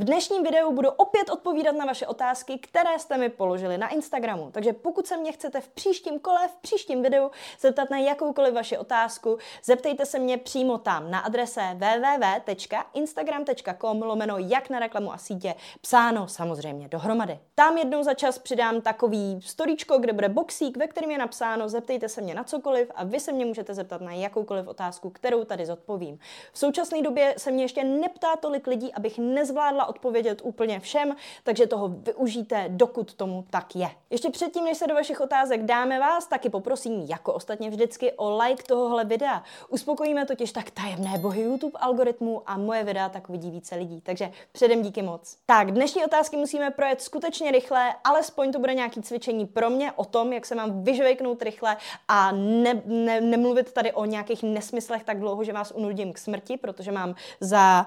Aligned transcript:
V 0.00 0.04
dnešním 0.04 0.42
videu 0.42 0.72
budu 0.72 0.90
opět 0.90 1.30
odpovídat 1.30 1.76
na 1.76 1.84
vaše 1.84 2.06
otázky, 2.06 2.58
které 2.58 2.98
jste 2.98 3.18
mi 3.18 3.28
položili 3.28 3.78
na 3.78 3.88
Instagramu. 3.88 4.50
Takže 4.50 4.72
pokud 4.72 5.06
se 5.06 5.16
mě 5.16 5.32
chcete 5.32 5.60
v 5.60 5.68
příštím 5.68 6.18
kole, 6.18 6.48
v 6.48 6.56
příštím 6.56 7.02
videu 7.02 7.30
zeptat 7.60 7.90
na 7.90 7.98
jakoukoliv 7.98 8.54
vaši 8.54 8.78
otázku, 8.78 9.38
zeptejte 9.64 10.06
se 10.06 10.18
mě 10.18 10.36
přímo 10.36 10.78
tam 10.78 11.10
na 11.10 11.18
adrese 11.18 11.62
www.instagram.com 11.74 14.02
lomeno 14.02 14.38
jak 14.38 14.70
na 14.70 14.78
reklamu 14.78 15.12
a 15.12 15.18
sítě, 15.18 15.54
psáno 15.80 16.28
samozřejmě 16.28 16.88
dohromady. 16.88 17.38
Tam 17.54 17.78
jednou 17.78 18.02
za 18.02 18.14
čas 18.14 18.38
přidám 18.38 18.80
takový 18.80 19.40
storíčko, 19.42 19.98
kde 19.98 20.12
bude 20.12 20.28
boxík, 20.28 20.76
ve 20.76 20.86
kterém 20.86 21.10
je 21.10 21.18
napsáno 21.18 21.68
zeptejte 21.68 22.08
se 22.08 22.20
mě 22.20 22.34
na 22.34 22.44
cokoliv 22.44 22.90
a 22.94 23.04
vy 23.04 23.20
se 23.20 23.32
mě 23.32 23.44
můžete 23.44 23.74
zeptat 23.74 24.00
na 24.00 24.12
jakoukoliv 24.12 24.66
otázku, 24.66 25.10
kterou 25.10 25.44
tady 25.44 25.66
zodpovím. 25.66 26.18
V 26.52 26.58
současné 26.58 27.02
době 27.02 27.34
se 27.36 27.50
mě 27.50 27.64
ještě 27.64 27.84
neptá 27.84 28.36
tolik 28.36 28.66
lidí, 28.66 28.94
abych 28.94 29.18
nezvládla 29.18 29.87
odpovědět 29.88 30.40
úplně 30.44 30.80
všem, 30.80 31.16
takže 31.44 31.66
toho 31.66 31.88
využijte, 31.88 32.64
dokud 32.68 33.14
tomu 33.14 33.44
tak 33.50 33.76
je. 33.76 33.90
Ještě 34.10 34.30
předtím, 34.30 34.64
než 34.64 34.78
se 34.78 34.86
do 34.86 34.94
vašich 34.94 35.20
otázek 35.20 35.62
dáme 35.62 36.00
vás, 36.00 36.26
taky 36.26 36.50
poprosím, 36.50 37.00
jako 37.00 37.32
ostatně 37.32 37.70
vždycky, 37.70 38.12
o 38.12 38.38
like 38.38 38.62
tohohle 38.62 39.04
videa. 39.04 39.42
Uspokojíme 39.68 40.26
totiž 40.26 40.52
tak 40.52 40.70
tajemné 40.70 41.18
bohy 41.18 41.42
YouTube 41.42 41.78
algoritmu 41.78 42.42
a 42.46 42.56
moje 42.56 42.84
videa 42.84 43.08
tak 43.08 43.28
vidí 43.28 43.50
více 43.50 43.76
lidí. 43.76 44.00
Takže 44.00 44.30
předem 44.52 44.82
díky 44.82 45.02
moc. 45.02 45.36
Tak, 45.46 45.72
dnešní 45.72 46.04
otázky 46.04 46.36
musíme 46.36 46.70
projet 46.70 47.02
skutečně 47.02 47.50
rychle, 47.50 47.94
alespoň 48.04 48.52
to 48.52 48.58
bude 48.58 48.74
nějaký 48.74 49.02
cvičení 49.02 49.46
pro 49.46 49.70
mě 49.70 49.92
o 49.92 50.04
tom, 50.04 50.32
jak 50.32 50.46
se 50.46 50.54
mám 50.54 50.84
vyžvejknout 50.84 51.42
rychle 51.42 51.76
a 52.08 52.32
ne, 52.32 52.82
ne, 52.84 53.20
nemluvit 53.20 53.72
tady 53.72 53.92
o 53.92 54.04
nějakých 54.04 54.42
nesmyslech 54.42 55.04
tak 55.04 55.20
dlouho, 55.20 55.44
že 55.44 55.52
vás 55.52 55.72
unudím 55.74 56.12
k 56.12 56.18
smrti, 56.18 56.56
protože 56.56 56.92
mám 56.92 57.14
za 57.40 57.86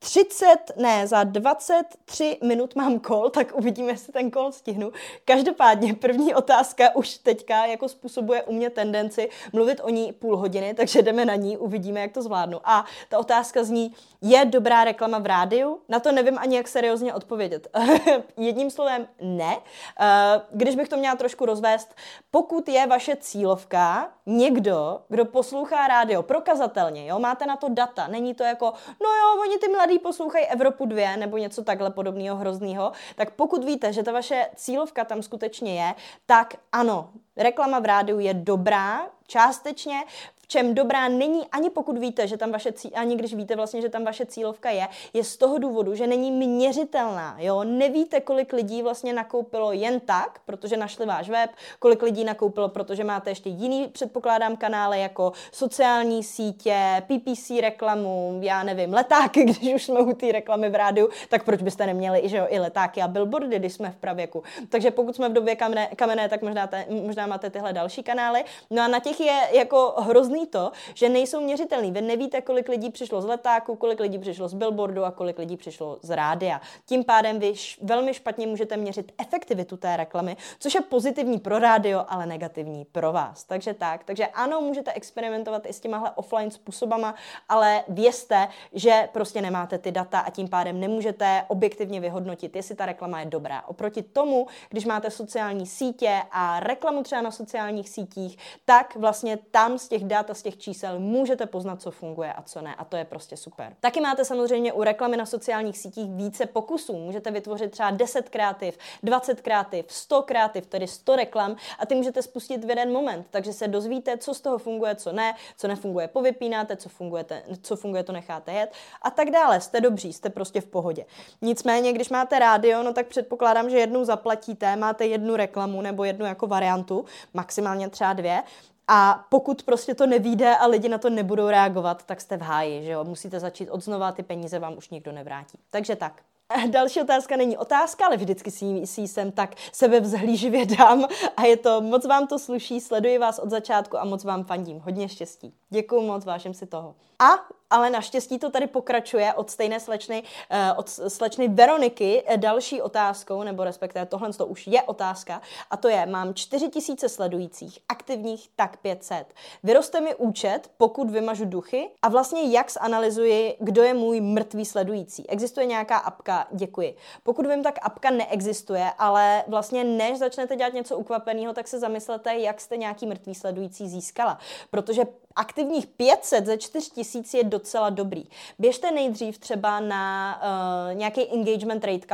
30, 0.00 0.56
ne, 0.76 1.06
za 1.06 1.24
23 1.24 2.38
minut 2.44 2.76
mám 2.76 2.98
kol, 2.98 3.30
tak 3.30 3.52
uvidíme, 3.54 3.92
jestli 3.92 4.12
ten 4.12 4.30
kol 4.30 4.52
stihnu. 4.52 4.92
Každopádně 5.24 5.94
první 5.94 6.34
otázka 6.34 6.96
už 6.96 7.18
teďka 7.18 7.66
jako 7.66 7.88
způsobuje 7.88 8.42
u 8.42 8.52
mě 8.52 8.70
tendenci 8.70 9.30
mluvit 9.52 9.80
o 9.80 9.88
ní 9.88 10.12
půl 10.12 10.36
hodiny, 10.36 10.74
takže 10.74 11.02
jdeme 11.02 11.24
na 11.24 11.34
ní, 11.34 11.56
uvidíme, 11.56 12.00
jak 12.00 12.12
to 12.12 12.22
zvládnu. 12.22 12.60
A 12.64 12.84
ta 13.08 13.18
otázka 13.18 13.64
zní, 13.64 13.94
je 14.20 14.44
dobrá 14.44 14.84
reklama 14.84 15.18
v 15.18 15.26
rádiu? 15.26 15.80
Na 15.88 16.00
to 16.00 16.12
nevím 16.12 16.38
ani, 16.38 16.56
jak 16.56 16.68
seriózně 16.68 17.14
odpovědět. 17.14 17.68
Jedním 18.36 18.70
slovem 18.70 19.08
ne. 19.20 19.56
Eh, 20.00 20.40
když 20.50 20.76
bych 20.76 20.88
to 20.88 20.96
měla 20.96 21.16
trošku 21.16 21.46
rozvést, 21.46 21.94
pokud 22.30 22.68
je 22.68 22.86
vaše 22.86 23.16
cílovka 23.16 24.12
někdo, 24.26 25.00
kdo 25.08 25.24
poslouchá 25.24 25.88
rádio, 25.88 26.22
prokazatelně, 26.22 27.06
jo, 27.06 27.18
máte 27.18 27.46
na 27.46 27.56
to 27.56 27.68
data, 27.68 28.06
není 28.06 28.34
to 28.34 28.42
jako, 28.42 28.64
no 29.02 29.08
jo, 29.08 29.42
oni 29.42 29.58
ty 29.58 29.68
mladí 29.68 29.87
poslouchají 29.98 30.46
Evropu 30.46 30.86
2 30.86 31.16
nebo 31.16 31.38
něco 31.38 31.64
takhle 31.64 31.90
podobného 31.90 32.36
hroznýho, 32.36 32.92
tak 33.16 33.30
pokud 33.30 33.64
víte, 33.64 33.92
že 33.92 34.02
ta 34.02 34.12
vaše 34.12 34.48
cílovka 34.56 35.04
tam 35.04 35.22
skutečně 35.22 35.80
je, 35.82 35.94
tak 36.26 36.54
ano, 36.72 37.10
reklama 37.36 37.78
v 37.78 37.84
rádiu 37.84 38.18
je 38.18 38.34
dobrá, 38.34 39.06
částečně, 39.26 40.04
čem 40.48 40.74
dobrá 40.74 41.08
není 41.08 41.46
ani 41.52 41.70
pokud 41.70 41.98
víte, 41.98 42.26
že 42.26 42.36
tam 42.36 42.52
vaše 42.52 42.72
cí, 42.72 42.94
ani 42.94 43.16
když 43.16 43.34
víte 43.34 43.56
vlastně, 43.56 43.82
že 43.82 43.88
tam 43.88 44.04
vaše 44.04 44.26
cílovka 44.26 44.70
je, 44.70 44.88
je 45.12 45.24
z 45.24 45.36
toho 45.36 45.58
důvodu, 45.58 45.94
že 45.94 46.06
není 46.06 46.30
měřitelná. 46.30 47.36
Jo? 47.38 47.64
Nevíte, 47.64 48.20
kolik 48.20 48.52
lidí 48.52 48.82
vlastně 48.82 49.12
nakoupilo 49.12 49.72
jen 49.72 50.00
tak, 50.00 50.40
protože 50.46 50.76
našli 50.76 51.06
váš 51.06 51.28
web, 51.30 51.50
kolik 51.78 52.02
lidí 52.02 52.24
nakoupilo, 52.24 52.68
protože 52.68 53.04
máte 53.04 53.30
ještě 53.30 53.48
jiný, 53.48 53.88
předpokládám, 53.88 54.56
kanály 54.56 55.00
jako 55.00 55.32
sociální 55.52 56.24
sítě, 56.24 57.02
PPC 57.06 57.50
reklamu, 57.60 58.38
já 58.42 58.62
nevím, 58.62 58.94
letáky, 58.94 59.44
když 59.44 59.74
už 59.74 59.84
jsme 59.84 60.00
u 60.00 60.12
té 60.12 60.32
reklamy 60.32 60.70
v 60.70 60.74
rádiu, 60.74 61.08
tak 61.28 61.44
proč 61.44 61.62
byste 61.62 61.86
neměli 61.86 62.20
i, 62.20 62.28
že 62.28 62.36
jo, 62.36 62.46
i 62.48 62.58
letáky 62.58 63.02
a 63.02 63.08
billboardy, 63.08 63.58
když 63.58 63.72
jsme 63.72 63.90
v 63.90 63.96
pravěku. 63.96 64.42
Takže 64.68 64.90
pokud 64.90 65.16
jsme 65.16 65.28
v 65.28 65.32
době 65.32 65.56
kamené, 65.56 65.88
kamené 65.96 66.28
tak 66.28 66.42
možná, 66.42 66.66
te, 66.66 66.86
možná 67.06 67.26
máte 67.26 67.50
tyhle 67.50 67.72
další 67.72 68.02
kanály. 68.02 68.44
No 68.70 68.82
a 68.82 68.88
na 68.88 69.00
těch 69.00 69.20
je 69.20 69.40
jako 69.52 69.94
hrozný 69.98 70.37
hrozný 70.38 70.46
to, 70.46 70.72
že 70.94 71.08
nejsou 71.08 71.40
měřitelný. 71.40 71.90
Vy 71.90 72.00
nevíte, 72.00 72.40
kolik 72.40 72.68
lidí 72.68 72.90
přišlo 72.90 73.22
z 73.22 73.24
letáku, 73.24 73.76
kolik 73.76 74.00
lidí 74.00 74.18
přišlo 74.18 74.48
z 74.48 74.54
billboardu 74.54 75.04
a 75.04 75.10
kolik 75.10 75.38
lidí 75.38 75.56
přišlo 75.56 75.98
z 76.02 76.10
rádia. 76.10 76.60
Tím 76.86 77.04
pádem 77.04 77.38
vy 77.38 77.52
velmi 77.82 78.14
špatně 78.14 78.46
můžete 78.46 78.76
měřit 78.76 79.12
efektivitu 79.18 79.76
té 79.76 79.96
reklamy, 79.96 80.36
což 80.58 80.74
je 80.74 80.80
pozitivní 80.80 81.38
pro 81.38 81.58
rádio, 81.58 82.04
ale 82.08 82.26
negativní 82.26 82.84
pro 82.84 83.12
vás. 83.12 83.44
Takže 83.44 83.74
tak. 83.74 84.04
Takže 84.04 84.26
ano, 84.26 84.60
můžete 84.60 84.92
experimentovat 84.92 85.66
i 85.66 85.72
s 85.72 85.80
těmahle 85.80 86.10
offline 86.14 86.50
způsobama, 86.50 87.14
ale 87.48 87.84
vězte, 87.88 88.48
že 88.72 89.08
prostě 89.12 89.42
nemáte 89.42 89.78
ty 89.78 89.92
data 89.92 90.18
a 90.18 90.30
tím 90.30 90.48
pádem 90.48 90.80
nemůžete 90.80 91.44
objektivně 91.48 92.00
vyhodnotit, 92.00 92.56
jestli 92.56 92.74
ta 92.74 92.86
reklama 92.86 93.20
je 93.20 93.26
dobrá. 93.26 93.62
Oproti 93.66 94.02
tomu, 94.02 94.46
když 94.70 94.84
máte 94.84 95.10
sociální 95.10 95.66
sítě 95.66 96.22
a 96.30 96.60
reklamu 96.60 97.02
třeba 97.02 97.22
na 97.22 97.30
sociálních 97.30 97.88
sítích, 97.88 98.38
tak 98.64 98.96
vlastně 98.96 99.38
tam 99.50 99.78
z 99.78 99.88
těch 99.88 100.04
dat 100.04 100.27
a 100.30 100.34
z 100.34 100.42
těch 100.42 100.58
čísel 100.58 101.00
můžete 101.00 101.46
poznat, 101.46 101.82
co 101.82 101.90
funguje 101.90 102.32
a 102.32 102.42
co 102.42 102.60
ne. 102.60 102.74
A 102.74 102.84
to 102.84 102.96
je 102.96 103.04
prostě 103.04 103.36
super. 103.36 103.76
Taky 103.80 104.00
máte 104.00 104.24
samozřejmě 104.24 104.72
u 104.72 104.82
reklamy 104.82 105.16
na 105.16 105.26
sociálních 105.26 105.78
sítích 105.78 106.10
více 106.10 106.46
pokusů. 106.46 106.92
Můžete 106.92 107.30
vytvořit 107.30 107.70
třeba 107.70 107.90
10 107.90 108.28
kreativ, 108.28 108.78
20 109.02 109.40
kreativ, 109.40 109.86
100 109.88 110.22
kreativ, 110.22 110.66
tedy 110.66 110.86
100 110.86 111.16
reklam 111.16 111.56
a 111.78 111.86
ty 111.86 111.94
můžete 111.94 112.22
spustit 112.22 112.64
v 112.64 112.70
jeden 112.70 112.92
moment. 112.92 113.26
Takže 113.30 113.52
se 113.52 113.68
dozvíte, 113.68 114.18
co 114.18 114.34
z 114.34 114.40
toho 114.40 114.58
funguje, 114.58 114.94
co 114.94 115.12
ne, 115.12 115.34
co 115.56 115.68
nefunguje, 115.68 116.08
povypínáte, 116.08 116.76
co 116.76 116.88
funguje, 116.88 117.24
co 117.62 117.76
funguje, 117.76 118.02
to 118.02 118.12
necháte 118.12 118.52
jet 118.52 118.72
a 119.02 119.10
tak 119.10 119.30
dále. 119.30 119.60
Jste 119.60 119.80
dobří, 119.80 120.12
jste 120.12 120.30
prostě 120.30 120.60
v 120.60 120.66
pohodě. 120.66 121.04
Nicméně, 121.42 121.92
když 121.92 122.08
máte 122.08 122.38
rádio, 122.38 122.82
no 122.82 122.92
tak 122.92 123.06
předpokládám, 123.06 123.70
že 123.70 123.78
jednou 123.78 124.04
zaplatíte, 124.04 124.76
máte 124.76 125.06
jednu 125.06 125.36
reklamu 125.36 125.82
nebo 125.82 126.04
jednu 126.04 126.26
jako 126.26 126.46
variantu, 126.46 127.04
maximálně 127.34 127.88
třeba 127.88 128.12
dvě, 128.12 128.42
a 128.88 129.24
pokud 129.28 129.62
prostě 129.62 129.94
to 129.94 130.06
nevíde 130.06 130.56
a 130.56 130.66
lidi 130.66 130.88
na 130.88 130.98
to 130.98 131.10
nebudou 131.10 131.48
reagovat, 131.48 132.02
tak 132.06 132.20
jste 132.20 132.36
v 132.36 132.42
háji, 132.42 132.84
že 132.84 132.90
jo? 132.90 133.04
Musíte 133.04 133.40
začít 133.40 133.70
od 133.70 133.84
znova, 133.84 134.12
ty 134.12 134.22
peníze 134.22 134.58
vám 134.58 134.76
už 134.76 134.90
nikdo 134.90 135.12
nevrátí. 135.12 135.58
Takže 135.70 135.96
tak. 135.96 136.22
Další 136.70 137.00
otázka 137.00 137.36
není 137.36 137.56
otázka, 137.56 138.06
ale 138.06 138.16
vždycky 138.16 138.50
si, 138.50 138.86
si 138.86 139.00
jsem 139.00 139.32
tak 139.32 139.54
sebevzhlíživě 139.72 140.66
dám 140.66 141.06
a 141.36 141.44
je 141.44 141.56
to, 141.56 141.80
moc 141.80 142.06
vám 142.06 142.26
to 142.26 142.38
sluší, 142.38 142.80
sleduji 142.80 143.18
vás 143.18 143.38
od 143.38 143.50
začátku 143.50 143.98
a 143.98 144.04
moc 144.04 144.24
vám 144.24 144.44
fandím. 144.44 144.80
Hodně 144.80 145.08
štěstí. 145.08 145.54
Děkuji 145.70 146.02
moc, 146.02 146.24
vážím 146.24 146.54
si 146.54 146.66
toho. 146.66 146.94
A 147.18 147.57
ale 147.70 147.90
naštěstí 147.90 148.38
to 148.38 148.50
tady 148.50 148.66
pokračuje 148.66 149.34
od 149.34 149.50
stejné 149.50 149.80
slečny, 149.80 150.22
eh, 150.50 150.72
od 150.72 150.88
slečny 150.88 151.48
Veroniky 151.48 152.22
eh, 152.26 152.36
další 152.36 152.82
otázkou, 152.82 153.42
nebo 153.42 153.64
respektive 153.64 154.06
tohle 154.06 154.32
to 154.32 154.46
už 154.46 154.66
je 154.66 154.82
otázka, 154.82 155.42
a 155.70 155.76
to 155.76 155.88
je, 155.88 156.06
mám 156.06 156.34
4000 156.34 157.08
sledujících, 157.08 157.78
aktivních 157.88 158.48
tak 158.56 158.76
500. 158.76 159.34
Vyroste 159.62 160.00
mi 160.00 160.14
účet, 160.14 160.70
pokud 160.76 161.10
vymažu 161.10 161.44
duchy 161.44 161.90
a 162.02 162.08
vlastně 162.08 162.42
jak 162.42 162.70
zanalizuji, 162.70 163.56
kdo 163.60 163.82
je 163.82 163.94
můj 163.94 164.20
mrtvý 164.20 164.64
sledující. 164.64 165.30
Existuje 165.30 165.66
nějaká 165.66 165.96
apka? 165.96 166.46
Děkuji. 166.50 166.96
Pokud 167.22 167.46
vím, 167.46 167.62
tak 167.62 167.78
apka 167.82 168.10
neexistuje, 168.10 168.90
ale 168.98 169.44
vlastně 169.46 169.84
než 169.84 170.18
začnete 170.18 170.56
dělat 170.56 170.72
něco 170.72 170.98
ukvapeného, 170.98 171.52
tak 171.52 171.68
se 171.68 171.78
zamyslete, 171.78 172.34
jak 172.34 172.60
jste 172.60 172.76
nějaký 172.76 173.06
mrtvý 173.06 173.34
sledující 173.34 173.88
získala. 173.88 174.38
Protože 174.70 175.02
aktivních 175.38 175.86
500 175.86 176.46
ze 176.46 176.58
4000 176.58 177.38
je 177.38 177.44
docela 177.44 177.90
dobrý. 177.90 178.24
Běžte 178.58 178.90
nejdřív 178.90 179.38
třeba 179.38 179.80
na 179.80 180.36
uh, 180.42 180.94
nějaký 180.98 181.32
engagement 181.32 181.84
rate 181.84 182.06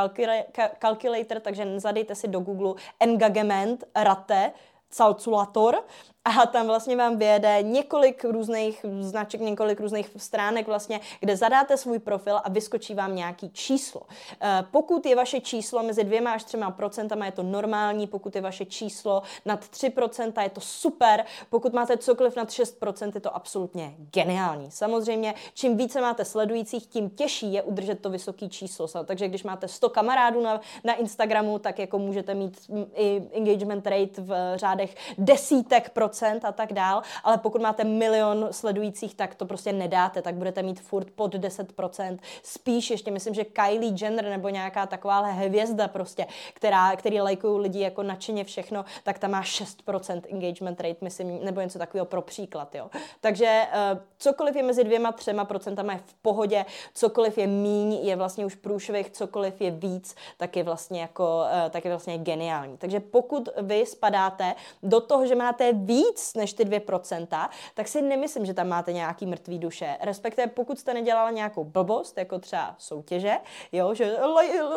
calculator, 0.78 1.40
takže 1.40 1.80
zadejte 1.80 2.14
si 2.14 2.28
do 2.28 2.40
Google 2.40 2.74
engagement 3.00 3.84
rate 3.94 4.52
calculator 4.96 5.84
a 6.24 6.46
tam 6.46 6.66
vlastně 6.66 6.96
vám 6.96 7.16
vyjede 7.16 7.62
několik 7.62 8.24
různých 8.24 8.86
značek, 9.00 9.40
několik 9.40 9.80
různých 9.80 10.10
stránek 10.16 10.66
vlastně, 10.66 11.00
kde 11.20 11.36
zadáte 11.36 11.76
svůj 11.76 11.98
profil 11.98 12.40
a 12.44 12.50
vyskočí 12.50 12.94
vám 12.94 13.16
nějaký 13.16 13.50
číslo. 13.50 14.02
Eh, 14.40 14.64
pokud 14.70 15.06
je 15.06 15.16
vaše 15.16 15.40
číslo 15.40 15.82
mezi 15.82 16.04
dvěma 16.04 16.32
až 16.32 16.44
třema 16.44 16.70
procentama, 16.70 17.26
je 17.26 17.32
to 17.32 17.42
normální, 17.42 18.06
pokud 18.06 18.36
je 18.36 18.40
vaše 18.40 18.64
číslo 18.64 19.22
nad 19.44 19.64
3%, 19.64 20.42
je 20.42 20.50
to 20.50 20.60
super, 20.60 21.24
pokud 21.50 21.72
máte 21.72 21.96
cokoliv 21.96 22.36
nad 22.36 22.48
6%, 22.48 23.12
je 23.14 23.20
to 23.20 23.36
absolutně 23.36 23.94
geniální. 23.98 24.70
Samozřejmě, 24.70 25.34
čím 25.54 25.76
více 25.76 26.00
máte 26.00 26.24
sledujících, 26.24 26.86
tím 26.86 27.10
těžší 27.10 27.52
je 27.52 27.62
udržet 27.62 28.00
to 28.00 28.10
vysoké 28.10 28.48
číslo. 28.48 28.88
Takže 29.04 29.28
když 29.28 29.42
máte 29.42 29.68
100 29.68 29.88
kamarádů 29.88 30.42
na, 30.42 30.60
na 30.84 30.94
Instagramu, 30.94 31.58
tak 31.58 31.78
jako 31.78 31.98
můžete 31.98 32.34
mít 32.34 32.70
i 32.94 33.22
engagement 33.32 33.86
rate 33.86 34.22
v 34.22 34.52
řádech 34.56 34.94
desítek 35.18 35.90
procent 35.90 36.13
10% 36.14 36.40
a 36.42 36.52
tak 36.52 36.72
dál, 36.72 37.02
ale 37.24 37.38
pokud 37.38 37.62
máte 37.62 37.84
milion 37.84 38.48
sledujících, 38.50 39.14
tak 39.14 39.34
to 39.34 39.46
prostě 39.46 39.72
nedáte, 39.72 40.22
tak 40.22 40.34
budete 40.34 40.62
mít 40.62 40.80
furt 40.80 41.10
pod 41.10 41.34
10%. 41.34 42.18
Spíš 42.42 42.90
ještě 42.90 43.10
myslím, 43.10 43.34
že 43.34 43.44
Kylie 43.44 43.94
Jenner 44.00 44.24
nebo 44.24 44.48
nějaká 44.48 44.86
taková 44.86 45.20
hvězda 45.20 45.88
prostě, 45.88 46.26
která, 46.54 46.96
který 46.96 47.20
lajkují 47.20 47.60
lidi 47.60 47.80
jako 47.80 48.02
nadšeně 48.02 48.44
všechno, 48.44 48.84
tak 49.02 49.18
ta 49.18 49.28
má 49.28 49.42
6% 49.42 50.22
engagement 50.30 50.80
rate, 50.80 50.96
myslím, 51.00 51.44
nebo 51.44 51.60
něco 51.60 51.78
takového 51.78 52.06
pro 52.06 52.22
příklad, 52.22 52.74
jo. 52.74 52.90
Takže 53.20 53.62
uh, 53.92 54.00
cokoliv 54.18 54.56
je 54.56 54.62
mezi 54.62 54.84
dvěma, 54.84 55.12
třema 55.12 55.44
procentama 55.44 55.92
je 55.92 55.98
v 55.98 56.14
pohodě, 56.14 56.64
cokoliv 56.94 57.38
je 57.38 57.46
míň, 57.46 57.92
je 57.92 58.16
vlastně 58.16 58.46
už 58.46 58.54
průšvih, 58.54 59.10
cokoliv 59.10 59.60
je 59.60 59.70
víc, 59.70 60.14
tak 60.36 60.56
je 60.56 60.62
vlastně 60.62 61.00
jako, 61.00 61.42
uh, 61.64 61.70
tak 61.70 61.84
je 61.84 61.90
vlastně 61.90 62.18
geniální. 62.18 62.76
Takže 62.78 63.00
pokud 63.00 63.48
vy 63.62 63.86
spadáte 63.86 64.54
do 64.82 65.00
toho, 65.00 65.26
že 65.26 65.34
máte 65.34 65.72
víc 65.72 66.03
než 66.36 66.52
ty 66.52 66.64
2%, 66.64 67.48
tak 67.74 67.88
si 67.88 68.02
nemyslím, 68.02 68.46
že 68.46 68.54
tam 68.54 68.68
máte 68.68 68.92
nějaký 68.92 69.26
mrtvý 69.26 69.58
duše. 69.58 69.96
Respektive 70.00 70.46
pokud 70.46 70.78
jste 70.78 70.94
nedělala 70.94 71.30
nějakou 71.30 71.64
blbost, 71.64 72.18
jako 72.18 72.38
třeba 72.38 72.74
soutěže, 72.78 73.32
jo, 73.72 73.94
že 73.94 74.16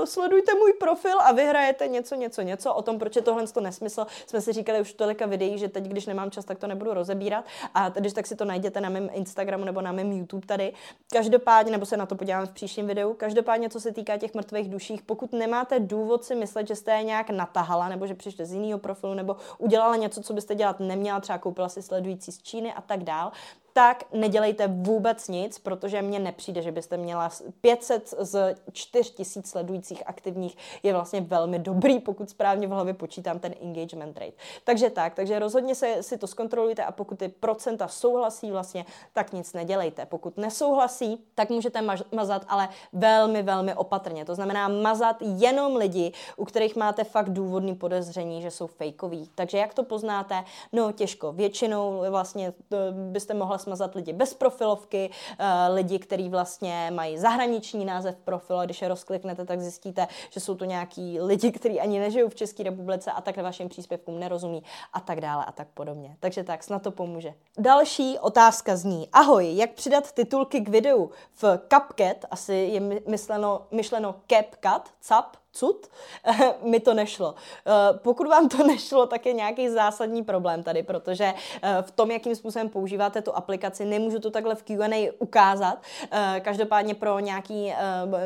sledujte 0.05 0.53
můj 0.53 0.73
profil 0.73 1.21
a 1.21 1.31
vyhrajete 1.31 1.87
něco, 1.87 2.15
něco, 2.15 2.41
něco. 2.41 2.73
O 2.73 2.81
tom, 2.81 2.99
proč 2.99 3.15
je 3.15 3.21
tohle 3.21 3.47
to 3.47 3.61
nesmysl, 3.61 4.05
jsme 4.27 4.41
si 4.41 4.53
říkali 4.53 4.81
už 4.81 4.93
tolika 4.93 5.25
videí, 5.25 5.57
že 5.57 5.67
teď, 5.67 5.83
když 5.83 6.05
nemám 6.05 6.31
čas, 6.31 6.45
tak 6.45 6.59
to 6.59 6.67
nebudu 6.67 6.93
rozebírat. 6.93 7.45
A 7.73 7.89
když 7.89 8.13
tak 8.13 8.27
si 8.27 8.35
to 8.35 8.45
najděte 8.45 8.81
na 8.81 8.89
mém 8.89 9.09
Instagramu 9.13 9.65
nebo 9.65 9.81
na 9.81 9.91
mém 9.91 10.11
YouTube 10.11 10.47
tady. 10.47 10.73
Každopádně, 11.13 11.71
nebo 11.71 11.85
se 11.85 11.97
na 11.97 12.05
to 12.05 12.15
podívám 12.15 12.47
v 12.47 12.51
příštím 12.51 12.87
videu, 12.87 13.13
každopádně, 13.13 13.69
co 13.69 13.79
se 13.79 13.91
týká 13.91 14.17
těch 14.17 14.33
mrtvých 14.33 14.69
duších, 14.69 15.01
pokud 15.01 15.33
nemáte 15.33 15.79
důvod 15.79 16.23
si 16.23 16.35
myslet, 16.35 16.67
že 16.67 16.75
jste 16.75 16.91
je 16.91 17.03
nějak 17.03 17.29
natahala, 17.29 17.89
nebo 17.89 18.07
že 18.07 18.13
přišli 18.13 18.45
z 18.45 18.53
jiného 18.53 18.79
profilu, 18.79 19.13
nebo 19.13 19.35
udělala 19.57 19.95
něco, 19.95 20.21
co 20.21 20.33
byste 20.33 20.55
dělat 20.55 20.79
neměla, 20.79 21.16
třeba 21.21 21.37
koupila 21.37 21.69
si 21.69 21.81
sledující 21.81 22.31
z 22.31 22.41
Číny 22.41 22.73
a 22.73 22.81
tak 22.81 23.03
dál, 23.03 23.31
tak 23.77 24.03
nedělejte 24.13 24.67
vůbec 24.67 25.27
nic, 25.27 25.59
protože 25.59 26.01
mně 26.01 26.19
nepřijde, 26.19 26.61
že 26.61 26.71
byste 26.71 26.97
měla 26.97 27.29
500 27.61 28.13
z 28.19 28.55
4000 28.71 29.47
sledujících 29.47 30.03
aktivních 30.05 30.57
je 30.83 30.93
vlastně 30.93 31.21
velmi 31.21 31.59
dobrý, 31.59 31.99
pokud 31.99 32.29
správně 32.29 32.67
v 32.67 32.69
hlavě 32.69 32.93
počítám 32.93 33.39
ten 33.39 33.53
engagement 33.61 34.17
rate. 34.17 34.31
Takže 34.63 34.89
tak, 34.89 35.15
takže 35.15 35.39
rozhodně 35.39 35.75
se, 35.75 36.03
si 36.03 36.17
to 36.17 36.27
zkontrolujte 36.27 36.83
a 36.83 36.91
pokud 36.91 37.19
ty 37.19 37.27
procenta 37.27 37.87
souhlasí 37.87 38.51
vlastně, 38.51 38.85
tak 39.13 39.33
nic 39.33 39.53
nedělejte. 39.53 40.05
Pokud 40.05 40.37
nesouhlasí, 40.37 41.25
tak 41.35 41.49
můžete 41.49 41.81
mazat, 42.15 42.45
ale 42.47 42.69
velmi, 42.93 43.43
velmi 43.43 43.73
opatrně. 43.73 44.25
To 44.25 44.35
znamená 44.35 44.67
mazat 44.67 45.15
jenom 45.21 45.75
lidi, 45.75 46.11
u 46.37 46.45
kterých 46.45 46.75
máte 46.75 47.03
fakt 47.03 47.29
důvodný 47.29 47.75
podezření, 47.75 48.41
že 48.41 48.51
jsou 48.51 48.67
fejkoví. 48.67 49.29
Takže 49.35 49.57
jak 49.57 49.73
to 49.73 49.83
poznáte? 49.83 50.43
No 50.73 50.91
těžko. 50.91 51.31
Většinou 51.31 52.03
vlastně 52.09 52.53
byste 52.91 53.33
mohla 53.33 53.57
smazat 53.67 53.95
lidi 53.95 54.13
bez 54.13 54.33
profilovky, 54.33 55.09
eh, 55.39 55.67
lidi, 55.73 55.99
kteří 55.99 56.29
vlastně 56.29 56.91
mají 56.95 57.17
zahraniční 57.17 57.85
název 57.85 58.15
profilu, 58.23 58.59
a 58.59 58.65
když 58.65 58.81
je 58.81 58.87
rozkliknete, 58.87 59.45
tak 59.45 59.61
zjistíte, 59.61 60.07
že 60.29 60.39
jsou 60.39 60.55
to 60.55 60.65
nějaký 60.65 61.21
lidi, 61.21 61.51
kteří 61.51 61.79
ani 61.79 61.99
nežijou 61.99 62.29
v 62.29 62.35
České 62.35 62.63
republice 62.63 63.11
a 63.11 63.21
takhle 63.21 63.43
vašim 63.43 63.69
příspěvkům 63.69 64.19
nerozumí 64.19 64.63
a 64.93 64.99
tak 64.99 65.21
dále 65.21 65.45
a 65.45 65.51
tak 65.51 65.67
podobně. 65.73 66.15
Takže 66.19 66.43
tak, 66.43 66.63
snad 66.63 66.81
to 66.81 66.91
pomůže. 66.91 67.33
Další 67.57 68.19
otázka 68.19 68.75
zní, 68.75 69.09
ahoj, 69.13 69.55
jak 69.55 69.73
přidat 69.73 70.11
titulky 70.11 70.61
k 70.61 70.69
videu 70.69 71.11
v 71.33 71.59
CapCut, 71.69 72.25
asi 72.31 72.53
je 72.53 72.79
myšleno, 73.07 73.67
myšleno 73.71 74.15
CapCut, 74.27 74.93
cap, 75.01 75.37
cud, 75.59 75.87
mi 76.61 76.79
to 76.79 76.93
nešlo. 76.93 77.35
Eh, 77.67 77.97
pokud 77.97 78.27
vám 78.27 78.49
to 78.49 78.63
nešlo, 78.67 79.05
tak 79.05 79.25
je 79.25 79.33
nějaký 79.33 79.69
zásadní 79.69 80.23
problém 80.23 80.63
tady, 80.63 80.83
protože 80.83 81.33
eh, 81.61 81.77
v 81.81 81.91
tom, 81.91 82.11
jakým 82.11 82.35
způsobem 82.35 82.69
používáte 82.69 83.21
tu 83.21 83.35
aplikaci, 83.35 83.85
nemůžu 83.85 84.19
to 84.19 84.31
takhle 84.31 84.55
v 84.55 84.63
Q&A 84.63 85.11
ukázat. 85.19 85.81
Eh, 86.11 86.41
každopádně 86.43 86.95
pro 86.95 87.19
nějaký, 87.19 87.73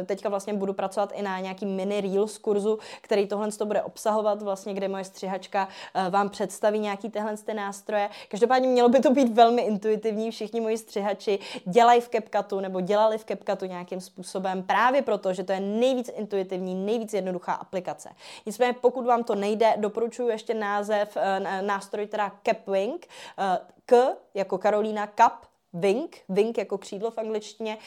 teďka 0.06 0.30
vlastně 0.30 0.54
budu 0.54 0.74
pracovat 0.74 1.12
i 1.16 1.22
na 1.22 1.40
nějaký 1.40 1.66
mini 1.66 2.02
Reels 2.02 2.38
kurzu, 2.38 2.80
který 3.02 3.28
tohle 3.28 3.52
to 3.52 3.66
bude 3.66 3.82
obsahovat, 3.82 4.42
vlastně, 4.42 4.74
kde 4.74 4.88
moje 4.88 5.04
střihačka 5.04 5.68
vám 6.10 6.30
představí 6.30 6.80
nějaký 6.80 7.10
tyhle 7.10 7.38
ty 7.38 7.54
nástroje. 7.54 8.10
Každopádně 8.30 8.68
mělo 8.68 8.90
by 8.90 9.00
to 9.00 9.12
být 9.12 9.34
velmi 9.34 9.62
intuitivní, 9.62 10.32
všichni 10.32 10.62
moji 10.62 10.78
střihači 10.78 11.40
dělají 11.66 12.02
v 12.02 12.10
CapCutu 12.10 12.60
nebo 12.60 12.82
dělali 12.82 13.18
v 13.18 13.26
CapCutu 13.26 13.66
nějakým 13.66 14.02
způsobem 14.02 14.64
právě 14.64 15.02
proto, 15.02 15.34
že 15.34 15.44
to 15.44 15.52
je 15.52 15.60
nejvíc 15.60 16.12
intuitivní, 16.16 16.76
nejvíc 16.76 17.14
jednoduchá 17.22 17.54
aplikace. 17.54 18.10
Nicméně 18.46 18.74
pokud 18.74 19.06
vám 19.06 19.24
to 19.24 19.36
nejde, 19.36 19.74
doporučuji 19.78 20.28
ještě 20.28 20.54
název, 20.54 21.18
eh, 21.18 21.62
nástroj 21.62 22.08
teda 22.08 22.32
Capwing, 22.44 23.08
eh, 23.40 23.60
K 23.86 24.16
jako 24.34 24.58
Karolína, 24.58 25.08
Cap, 25.18 25.51
Wink, 25.74 26.18
Wink 26.30 26.58
jako 26.58 26.78
křídlo 26.78 27.12
v 27.12 27.18
angličtině, 27.18 27.78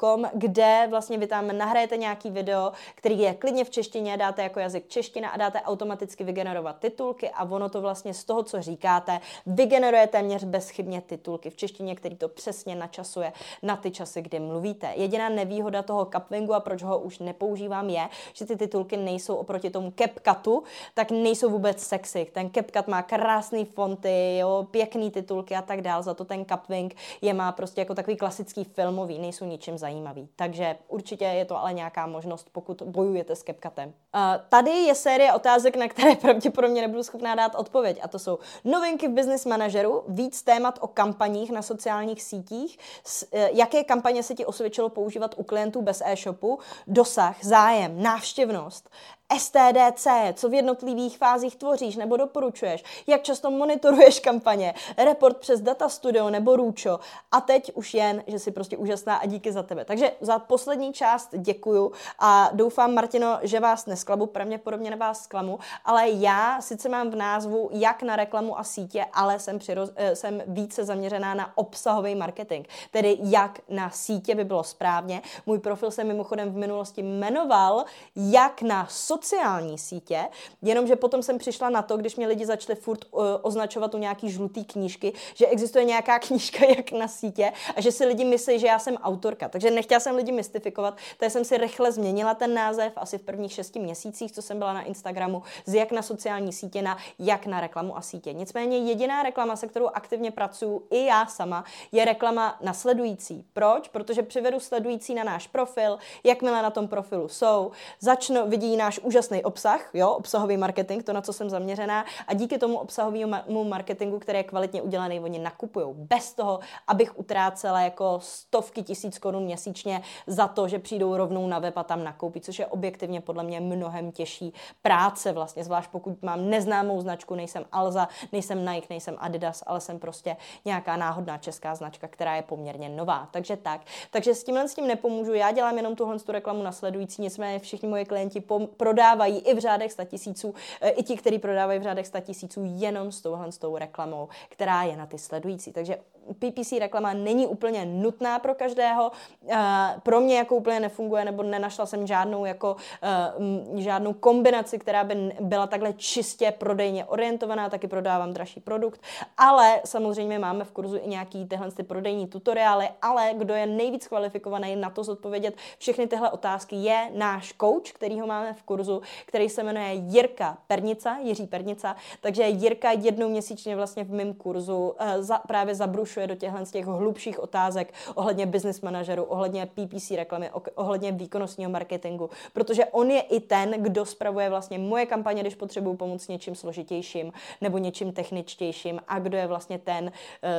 .com, 0.00 0.30
kde 0.34 0.86
vlastně 0.90 1.18
vy 1.18 1.26
tam 1.26 1.58
nahrajete 1.58 1.96
nějaký 1.96 2.30
video, 2.30 2.72
který 2.94 3.18
je 3.18 3.34
klidně 3.34 3.64
v 3.64 3.70
češtině, 3.70 4.16
dáte 4.16 4.42
jako 4.42 4.60
jazyk 4.60 4.88
čeština 4.88 5.28
a 5.28 5.36
dáte 5.36 5.60
automaticky 5.62 6.24
vygenerovat 6.24 6.78
titulky 6.78 7.30
a 7.30 7.44
ono 7.44 7.68
to 7.68 7.80
vlastně 7.80 8.14
z 8.14 8.24
toho, 8.24 8.42
co 8.42 8.62
říkáte, 8.62 9.20
vygeneruje 9.46 10.06
téměř 10.06 10.44
bezchybně 10.44 11.00
titulky 11.00 11.50
v 11.50 11.56
češtině, 11.56 11.96
který 11.96 12.16
to 12.16 12.28
přesně 12.28 12.74
načasuje 12.74 13.32
na 13.62 13.76
ty 13.76 13.90
časy, 13.90 14.22
kdy 14.22 14.40
mluvíte. 14.40 14.92
Jediná 14.96 15.28
nevýhoda 15.28 15.82
toho 15.82 16.04
Capwingu 16.04 16.54
a 16.54 16.60
proč 16.60 16.82
ho 16.82 16.98
už 16.98 17.18
nepoužívám 17.18 17.90
je, 17.90 18.08
že 18.32 18.46
ty 18.46 18.56
titulky 18.56 18.96
nejsou 18.96 19.34
oproti 19.34 19.70
tomu 19.70 19.92
CapCutu, 19.98 20.62
tak 20.94 21.10
nejsou 21.10 21.50
vůbec 21.50 21.82
sexy. 21.82 22.26
Ten 22.32 22.50
CapCut 22.50 22.88
má 22.88 23.02
krásné 23.02 23.64
fonty, 23.64 24.38
jo, 24.38 24.66
pěkný 24.70 25.10
titulky 25.10 25.54
a 25.56 25.62
tak 25.62 25.80
dál, 25.80 26.02
za 26.02 26.14
to 26.14 26.24
ten 26.24 26.44
Capwing 26.44 26.94
je 27.20 27.34
má 27.34 27.52
prostě 27.52 27.80
jako 27.80 27.94
takový 27.94 28.16
klasický 28.16 28.64
filmový, 28.64 29.18
nejsou 29.18 29.44
ničím 29.44 29.78
zajímavý. 29.78 30.28
Takže 30.36 30.76
určitě 30.88 31.24
je 31.24 31.44
to 31.44 31.58
ale 31.58 31.72
nějaká 31.72 32.06
možnost, 32.06 32.48
pokud 32.52 32.82
bojujete 32.82 33.36
s 33.36 33.42
CapCutem. 33.42 33.88
Uh, 33.88 34.20
tady 34.48 34.70
je 34.70 34.94
série 34.94 35.32
otázek, 35.32 35.76
na 35.76 35.88
které 35.88 36.16
pravděpodobně 36.20 36.82
nebudu 36.82 37.02
schopná 37.02 37.34
dát 37.34 37.54
odpověď. 37.54 37.98
A 38.02 38.08
to 38.08 38.18
jsou 38.18 38.38
novinky 38.64 39.08
v 39.08 39.12
Business 39.12 39.44
Manageru, 39.44 40.02
víc 40.08 40.42
témat 40.42 40.78
o 40.82 40.86
kampaních 40.86 41.50
na 41.50 41.62
sociálních 41.62 42.22
sítích, 42.22 42.78
s, 43.04 43.26
uh, 43.32 43.40
jaké 43.52 43.84
kampaně 43.84 44.22
se 44.22 44.34
ti 44.34 44.46
osvědčilo 44.46 44.88
používat 44.88 45.34
u 45.36 45.42
klientů 45.42 45.82
bez 45.82 46.02
e-shopu, 46.04 46.58
dosah, 46.86 47.44
zájem, 47.44 48.02
návštěvnost, 48.02 48.90
STDC, 49.38 50.06
co 50.34 50.48
v 50.48 50.54
jednotlivých 50.54 51.18
fázích 51.18 51.56
tvoříš 51.56 51.96
nebo 51.96 52.16
doporučuješ, 52.16 52.84
jak 53.06 53.22
často 53.22 53.50
monitoruješ 53.50 54.20
kampaně, 54.20 54.74
report 55.04 55.36
přes 55.36 55.60
Data 55.60 55.88
Studio 55.88 56.30
nebo 56.30 56.56
Růčo 56.56 57.00
a 57.32 57.40
teď 57.40 57.72
už 57.74 57.94
jen, 57.94 58.22
že 58.26 58.38
jsi 58.38 58.50
prostě 58.50 58.76
úžasná 58.76 59.16
a 59.16 59.26
díky 59.26 59.52
za 59.52 59.62
tebe. 59.62 59.84
Takže 59.84 60.12
za 60.20 60.38
poslední 60.38 60.92
část 60.92 61.34
děkuju 61.36 61.92
a 62.18 62.50
doufám, 62.52 62.94
Martino, 62.94 63.38
že 63.42 63.60
vás 63.60 63.86
nesklamu, 63.86 64.26
pravděpodobně 64.26 64.90
na 64.90 64.96
vás 64.96 65.22
zklamu, 65.22 65.58
ale 65.84 66.10
já 66.10 66.60
sice 66.60 66.88
mám 66.88 67.10
v 67.10 67.16
názvu 67.16 67.70
jak 67.72 68.02
na 68.02 68.16
reklamu 68.16 68.58
a 68.58 68.64
sítě, 68.64 69.06
ale 69.12 69.38
jsem, 69.38 69.58
přiroz, 69.58 69.90
eh, 69.96 70.16
jsem 70.16 70.42
více 70.46 70.84
zaměřená 70.84 71.34
na 71.34 71.58
obsahový 71.58 72.14
marketing, 72.14 72.66
tedy 72.90 73.18
jak 73.20 73.60
na 73.68 73.90
sítě 73.90 74.34
by 74.34 74.44
bylo 74.44 74.64
správně. 74.64 75.22
Můj 75.46 75.58
profil 75.58 75.90
se 75.90 76.04
mimochodem 76.04 76.52
v 76.52 76.56
minulosti 76.56 77.02
jmenoval 77.02 77.84
jak 78.16 78.62
na 78.62 78.86
so 78.90 79.15
sociální 79.16 79.78
sítě, 79.78 80.24
jenomže 80.62 80.96
potom 80.96 81.22
jsem 81.22 81.38
přišla 81.38 81.70
na 81.70 81.82
to, 81.82 81.96
když 81.96 82.16
mě 82.16 82.26
lidi 82.26 82.46
začali 82.46 82.76
furt 82.76 83.04
uh, 83.10 83.24
označovat 83.42 83.94
u 83.94 83.98
nějaký 83.98 84.30
žlutý 84.30 84.64
knížky, 84.64 85.12
že 85.34 85.46
existuje 85.46 85.84
nějaká 85.84 86.18
knížka 86.26 86.66
jak 86.66 86.92
na 86.92 87.08
sítě 87.08 87.52
a 87.76 87.80
že 87.80 87.92
si 87.92 88.06
lidi 88.06 88.24
myslí, 88.24 88.58
že 88.58 88.66
já 88.66 88.78
jsem 88.78 88.96
autorka. 88.96 89.48
Takže 89.48 89.70
nechtěla 89.70 90.00
jsem 90.00 90.16
lidi 90.16 90.32
mystifikovat, 90.32 90.96
takže 91.18 91.30
jsem 91.30 91.44
si 91.44 91.56
rychle 91.56 91.92
změnila 91.92 92.34
ten 92.34 92.54
název 92.54 92.92
asi 92.96 93.18
v 93.18 93.22
prvních 93.22 93.52
šesti 93.52 93.78
měsících, 93.78 94.32
co 94.32 94.42
jsem 94.42 94.58
byla 94.58 94.72
na 94.72 94.82
Instagramu, 94.82 95.42
z 95.64 95.74
jak 95.74 95.92
na 95.92 96.02
sociální 96.02 96.52
sítě 96.52 96.82
na 96.82 96.98
jak 97.18 97.46
na 97.46 97.60
reklamu 97.60 97.96
a 97.96 98.00
sítě. 98.00 98.32
Nicméně 98.32 98.78
jediná 98.78 99.22
reklama, 99.22 99.56
se 99.56 99.66
kterou 99.66 99.88
aktivně 99.94 100.30
pracuji 100.30 100.86
i 100.90 101.04
já 101.04 101.26
sama, 101.26 101.64
je 101.92 102.04
reklama 102.04 102.58
na 102.60 102.72
sledující. 102.72 103.44
Proč? 103.52 103.88
Protože 103.88 104.22
přivedu 104.22 104.60
sledující 104.60 105.14
na 105.14 105.24
náš 105.24 105.46
profil, 105.46 105.98
jakmile 106.24 106.62
na 106.62 106.70
tom 106.70 106.88
profilu 106.88 107.28
jsou, 107.28 107.70
začnu, 108.00 108.48
vidí 108.48 108.76
náš 108.76 109.00
úžasný 109.06 109.44
obsah, 109.44 109.90
jo, 109.94 110.10
obsahový 110.10 110.56
marketing, 110.56 111.02
to, 111.02 111.12
na 111.12 111.20
co 111.22 111.32
jsem 111.32 111.50
zaměřená, 111.50 112.04
a 112.26 112.34
díky 112.34 112.58
tomu 112.58 112.78
obsahovému 112.78 113.64
marketingu, 113.64 114.18
který 114.18 114.38
je 114.38 114.42
kvalitně 114.42 114.82
udělaný, 114.82 115.20
oni 115.20 115.38
nakupují. 115.38 115.86
Bez 115.92 116.34
toho, 116.34 116.60
abych 116.86 117.18
utrácela 117.18 117.80
jako 117.80 118.18
stovky 118.22 118.82
tisíc 118.82 119.18
korun 119.18 119.42
měsíčně 119.42 120.02
za 120.26 120.48
to, 120.48 120.68
že 120.68 120.78
přijdou 120.78 121.16
rovnou 121.16 121.46
na 121.48 121.58
web 121.58 121.76
a 121.76 121.82
tam 121.82 122.04
nakoupí, 122.04 122.40
což 122.40 122.58
je 122.58 122.66
objektivně 122.66 123.20
podle 123.20 123.42
mě 123.42 123.60
mnohem 123.60 124.12
těžší 124.12 124.52
práce 124.82 125.32
vlastně, 125.32 125.64
zvlášť 125.64 125.90
pokud 125.90 126.22
mám 126.22 126.50
neznámou 126.50 127.00
značku, 127.00 127.34
nejsem 127.34 127.64
Alza, 127.72 128.08
nejsem 128.32 128.66
Nike, 128.66 128.86
nejsem 128.90 129.16
Adidas, 129.18 129.62
ale 129.66 129.80
jsem 129.80 129.98
prostě 129.98 130.36
nějaká 130.64 130.96
náhodná 130.96 131.38
česká 131.38 131.74
značka, 131.74 132.08
která 132.08 132.36
je 132.36 132.42
poměrně 132.42 132.88
nová. 132.88 133.28
Takže 133.30 133.56
tak. 133.56 133.80
Takže 134.10 134.34
s 134.34 134.44
tímhle 134.44 134.68
s 134.68 134.74
tím 134.74 134.86
nepomůžu. 134.86 135.34
Já 135.34 135.52
dělám 135.52 135.76
jenom 135.76 135.96
tuhle 135.96 136.18
tu 136.18 136.32
reklamu 136.32 136.62
nasledující, 136.62 137.22
nicméně 137.22 137.58
všichni 137.58 137.88
moji 137.88 138.04
klienti 138.04 138.40
pro 138.76 138.92
prodávají 138.96 139.38
i 139.38 139.54
v 139.54 139.58
řádech 139.58 139.92
100 139.92 140.04
tisíců, 140.04 140.54
eh, 140.80 140.90
i 140.90 141.02
ti, 141.02 141.16
kteří 141.16 141.38
prodávají 141.38 141.78
v 141.78 141.82
řádech 141.82 142.06
100 142.06 142.20
tisíců 142.20 142.62
jenom 142.64 143.12
s 143.12 143.20
touhle 143.20 143.52
s 143.52 143.58
tou 143.58 143.76
reklamou, 143.76 144.28
která 144.48 144.82
je 144.82 144.96
na 144.96 145.06
ty 145.06 145.18
sledující. 145.18 145.72
Takže 145.72 145.98
PPC 146.34 146.72
reklama 146.78 147.12
není 147.12 147.46
úplně 147.46 147.86
nutná 147.86 148.38
pro 148.38 148.54
každého. 148.54 149.12
Eh, 149.48 149.56
pro 150.02 150.20
mě 150.20 150.36
jako 150.36 150.56
úplně 150.56 150.80
nefunguje, 150.80 151.24
nebo 151.24 151.42
nenašla 151.42 151.86
jsem 151.86 152.06
žádnou 152.06 152.44
jako 152.44 152.76
eh, 153.02 153.82
žádnou 153.82 154.12
kombinaci, 154.12 154.78
která 154.78 155.04
by 155.04 155.32
byla 155.40 155.66
takhle 155.66 155.92
čistě 155.92 156.54
prodejně 156.58 157.04
orientovaná, 157.04 157.70
taky 157.70 157.88
prodávám 157.88 158.32
dražší 158.32 158.60
produkt, 158.60 159.00
ale 159.38 159.80
samozřejmě 159.84 160.38
máme 160.38 160.64
v 160.64 160.70
kurzu 160.70 160.96
i 160.96 161.08
nějaký 161.08 161.46
tyhle 161.46 161.70
ty 161.70 161.82
prodejní 161.82 162.26
tutoriály, 162.26 162.88
ale 163.02 163.30
kdo 163.36 163.54
je 163.54 163.66
nejvíc 163.66 164.08
kvalifikovaný 164.08 164.76
na 164.76 164.90
to 164.90 165.04
zodpovědět 165.04 165.54
všechny 165.78 166.06
tyhle 166.06 166.30
otázky 166.30 166.76
je 166.76 167.10
náš 167.14 167.54
coach, 167.60 167.92
který 167.92 168.20
ho 168.20 168.26
máme 168.26 168.52
v 168.52 168.62
kurzu, 168.62 169.02
který 169.26 169.48
se 169.48 169.62
jmenuje 169.62 169.92
Jirka 169.94 170.58
Pernica, 170.66 171.18
Jiří 171.18 171.46
Pernica, 171.46 171.96
takže 172.20 172.42
Jirka 172.42 172.90
jednou 172.90 173.28
měsíčně 173.28 173.76
vlastně 173.76 174.04
v 174.04 174.10
mém 174.10 174.34
kurzu 174.34 174.78
uh, 174.78 175.22
za, 175.22 175.38
právě 175.38 175.74
zabrušuje 175.74 176.15
vměšuje 176.16 176.26
do 176.26 176.34
těchhle 176.34 176.66
z 176.66 176.70
těch 176.70 176.86
hlubších 176.86 177.40
otázek 177.40 177.92
ohledně 178.14 178.46
business 178.46 178.80
manažeru, 178.80 179.24
ohledně 179.24 179.66
PPC 179.66 180.10
reklamy, 180.10 180.50
ohledně 180.74 181.12
výkonnostního 181.12 181.70
marketingu, 181.70 182.30
protože 182.52 182.84
on 182.84 183.10
je 183.10 183.20
i 183.20 183.40
ten, 183.40 183.70
kdo 183.82 184.04
spravuje 184.04 184.50
vlastně 184.50 184.78
moje 184.78 185.06
kampaně, 185.06 185.40
když 185.40 185.54
potřebuju 185.54 185.96
pomoct 185.96 186.28
něčím 186.28 186.54
složitějším 186.54 187.32
nebo 187.60 187.78
něčím 187.78 188.12
techničtějším 188.12 189.00
a 189.08 189.18
kdo 189.18 189.36
je 189.36 189.46
vlastně 189.46 189.78
ten 189.78 190.04
uh, 190.04 190.10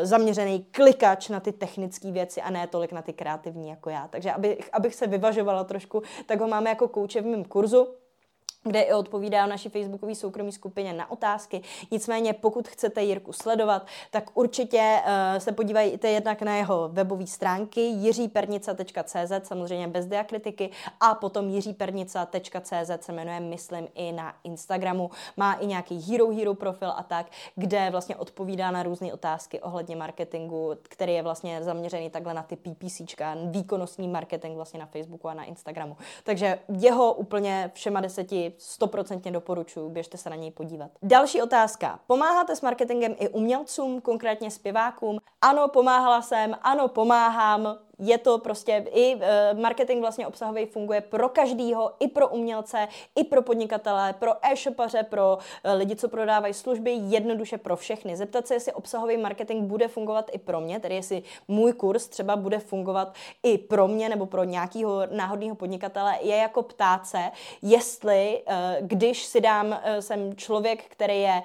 zaměřený 0.06 0.66
klikač 0.72 1.30
na 1.30 1.40
ty 1.40 1.52
technické 1.52 2.12
věci 2.12 2.42
a 2.42 2.50
ne 2.50 2.68
tolik 2.68 2.92
na 2.92 3.02
ty 3.02 3.14
kreativní 3.14 3.70
jako 3.70 3.90
já. 3.90 4.08
Takže 4.08 4.32
abych, 4.32 4.70
abych 4.74 4.96
se 4.96 5.08
vyvažovala 5.08 5.64
trošku, 5.64 6.04
tak 6.26 6.40
ho 6.40 6.48
máme 6.48 6.70
jako 6.70 6.88
kouče 6.88 7.22
v 7.22 7.26
mém 7.26 7.44
kurzu 7.44 7.88
kde 8.68 8.82
i 8.82 8.94
odpovídá 8.94 9.46
o 9.46 9.50
naší 9.50 9.70
facebookové 9.70 10.16
soukromé 10.16 10.52
skupině 10.52 10.94
na 10.94 11.12
otázky. 11.12 11.62
Nicméně, 11.92 12.34
pokud 12.34 12.68
chcete 12.68 13.04
Jirku 13.04 13.34
sledovat, 13.34 13.88
tak 14.12 14.30
určitě 14.34 15.00
uh, 15.06 15.40
se 15.40 15.52
podívejte 15.52 16.10
jednak 16.10 16.42
na 16.42 16.56
jeho 16.56 16.90
webové 16.90 17.28
stránky 17.28 17.82
jiřípernica.cz, 17.82 19.48
samozřejmě 19.48 19.88
bez 19.88 20.06
diakritiky, 20.06 20.70
a 21.00 21.16
potom 21.16 21.50
jiřípernica.cz 21.50 23.06
se 23.06 23.12
jmenuje, 23.12 23.40
myslím, 23.40 23.88
i 23.96 24.12
na 24.12 24.36
Instagramu. 24.44 25.10
Má 25.38 25.54
i 25.54 25.68
nějaký 25.68 26.00
Hero 26.00 26.30
Hero 26.30 26.54
profil 26.54 26.94
a 26.96 27.04
tak, 27.04 27.26
kde 27.56 27.90
vlastně 27.92 28.16
odpovídá 28.16 28.72
na 28.72 28.84
různé 28.84 29.14
otázky 29.14 29.60
ohledně 29.60 29.96
marketingu, 29.96 30.72
který 30.84 31.14
je 31.14 31.24
vlastně 31.24 31.64
zaměřený 31.64 32.10
takhle 32.10 32.34
na 32.34 32.44
ty 32.44 32.56
PPCčka, 32.56 33.36
výkonnostní 33.46 34.08
marketing 34.08 34.56
vlastně 34.56 34.80
na 34.80 34.86
Facebooku 34.86 35.28
a 35.30 35.34
na 35.34 35.44
Instagramu. 35.44 35.98
Takže 36.24 36.60
jeho 36.80 37.14
úplně 37.14 37.72
všema 37.74 38.02
deseti 38.02 38.54
stoprocentně 38.58 39.32
doporučuji, 39.32 39.90
běžte 39.90 40.18
se 40.18 40.30
na 40.30 40.36
něj 40.36 40.52
podívat. 40.52 40.92
Další 41.04 41.42
otázka. 41.42 42.00
Pomáháte 42.08 42.56
s 42.56 42.62
marketingem 42.62 43.16
i 43.20 43.30
umělcům, 43.30 44.02
konkrétně 44.02 44.52
zpěvákům? 44.52 45.20
Ano, 45.42 45.68
pomáhala 45.68 46.22
jsem, 46.22 46.56
ano, 46.62 46.88
pomáhám, 46.88 47.78
je 48.00 48.18
to 48.18 48.38
prostě 48.38 48.86
i 48.92 49.16
uh, 49.16 49.22
marketing 49.60 50.02
vlastně 50.02 50.28
obsahový 50.28 50.66
funguje 50.66 51.02
pro 51.02 51.30
každýho, 51.30 51.92
i 52.00 52.08
pro 52.08 52.28
umělce, 52.28 52.88
i 53.16 53.24
pro 53.24 53.42
podnikatele, 53.42 54.14
pro 54.14 54.46
e-shopaře, 54.46 55.04
pro 55.04 55.38
uh, 55.38 55.72
lidi, 55.78 55.96
co 55.96 56.10
prodávají 56.10 56.54
služby, 56.54 56.92
jednoduše 56.92 57.58
pro 57.58 57.76
všechny. 57.76 58.18
Zeptat 58.18 58.48
se, 58.48 58.54
jestli 58.54 58.74
obsahový 58.74 59.18
marketing 59.18 59.64
bude 59.64 59.88
fungovat 59.88 60.30
i 60.32 60.38
pro 60.38 60.62
mě, 60.62 60.80
tedy 60.80 60.96
jestli 60.96 61.24
můj 61.48 61.74
kurz 61.74 62.08
třeba 62.08 62.36
bude 62.36 62.60
fungovat 62.60 63.14
i 63.44 63.58
pro 63.58 63.88
mě 63.88 64.10
nebo 64.10 64.26
pro 64.26 64.44
nějakého 64.44 65.02
náhodného 65.12 65.56
podnikatele, 65.56 66.18
je 66.22 66.36
jako 66.36 66.64
ptát 66.64 67.08
se, 67.08 67.32
jestli, 67.62 68.42
uh, 68.48 68.54
když 68.88 69.26
si 69.26 69.42
dám, 69.42 69.80
jsem 70.00 70.36
člověk, 70.36 70.84
který 70.84 71.22
je, 71.22 71.42